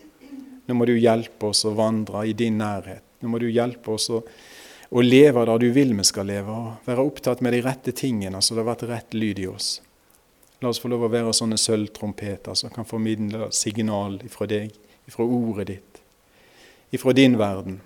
Nå 0.68 0.76
må 0.76 0.86
du 0.86 0.98
hjelpe 1.00 1.50
oss 1.50 1.64
å 1.66 1.74
vandre 1.74 2.28
i 2.28 2.36
din 2.36 2.60
nærhet 2.60 3.05
nå 3.26 3.32
må 3.34 3.42
du 3.42 3.48
hjelpe 3.50 3.96
oss 3.96 4.12
å, 4.14 4.22
å 4.90 5.02
leve 5.02 5.46
der 5.50 5.62
du 5.62 5.72
vil 5.74 5.96
vi 5.98 6.06
skal 6.06 6.30
leve, 6.30 6.54
og 6.54 6.88
være 6.88 7.06
opptatt 7.06 7.42
med 7.42 7.56
de 7.58 7.64
rette 7.66 7.94
tingene, 7.98 8.42
så 8.42 8.54
det 8.54 8.62
har 8.62 8.72
vært 8.76 8.88
rett 8.92 9.18
lyd 9.18 9.42
i 9.42 9.50
oss. 9.50 9.80
La 10.62 10.70
oss 10.70 10.80
få 10.80 10.90
lov 10.92 11.08
å 11.08 11.12
være 11.12 11.34
sånne 11.36 11.58
sølvtrompeter 11.60 12.56
som 12.56 12.72
kan 12.74 12.88
formidle 12.88 13.50
signal 13.54 14.20
ifra 14.26 14.48
deg, 14.50 14.72
ifra 15.10 15.26
ordet 15.26 15.68
ditt, 15.74 16.00
ifra 16.96 17.14
din 17.18 17.36
verden, 17.42 17.82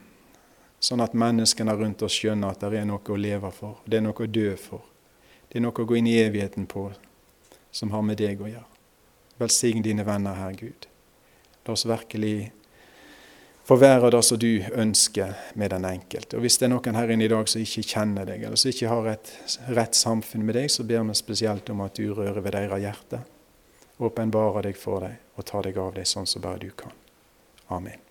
sånn 0.79 1.01
at 1.03 1.15
menneskene 1.17 1.75
rundt 1.75 2.03
oss 2.05 2.19
skjønner 2.19 2.53
at 2.53 2.61
det 2.61 2.83
er 2.83 2.87
noe 2.87 3.01
å 3.01 3.19
leve 3.19 3.51
for, 3.55 3.81
det 3.87 3.99
er 3.99 4.05
noe 4.05 4.15
å 4.15 4.29
dø 4.29 4.53
for. 4.59 4.85
Det 5.49 5.57
er 5.57 5.65
noe 5.65 5.73
å 5.73 5.87
gå 5.87 5.97
inn 5.97 6.07
i 6.07 6.19
evigheten 6.21 6.67
på 6.69 6.91
som 7.73 7.89
har 7.89 8.03
med 8.05 8.19
deg 8.21 8.41
å 8.41 8.47
gjøre. 8.51 8.67
Velsign 9.39 9.81
dine 9.81 10.05
venner, 10.05 10.35
Herre 10.37 10.59
Gud. 10.59 10.85
La 11.65 11.73
oss 11.73 11.87
virkelig 11.89 12.51
få 13.69 13.77
være 13.77 14.09
det 14.09 14.23
som 14.25 14.39
du 14.41 14.63
ønsker 14.81 15.35
med 15.53 15.69
den 15.69 15.85
enkelte. 15.85 16.37
Og 16.37 16.41
Hvis 16.41 16.57
det 16.57 16.65
er 16.65 16.73
noen 16.73 16.97
her 16.97 17.13
inne 17.13 17.27
i 17.27 17.31
dag 17.31 17.49
som 17.49 17.61
ikke 17.61 17.85
kjenner 17.85 18.25
deg, 18.25 18.41
eller 18.43 18.57
som 18.57 18.71
ikke 18.71 18.89
har 18.89 19.11
et 19.13 19.33
rett 19.77 19.97
samfunn 19.97 20.45
med 20.47 20.57
deg, 20.57 20.71
så 20.73 20.85
ber 20.89 21.05
vi 21.05 21.17
spesielt 21.19 21.69
om 21.69 21.85
at 21.85 22.01
du 22.01 22.09
rører 22.09 22.41
ved 22.41 22.57
deres 22.57 22.81
hjerte. 22.81 23.21
Åpenbarer 23.99 24.71
deg 24.71 24.79
for 24.79 25.05
dem 25.05 25.17
og 25.37 25.45
tar 25.45 25.69
deg 25.69 25.77
av 25.77 25.93
dem 25.93 26.07
sånn 26.07 26.29
som 26.29 26.41
bare 26.41 26.63
du 26.65 26.71
kan. 26.73 26.95
Amen. 27.69 28.08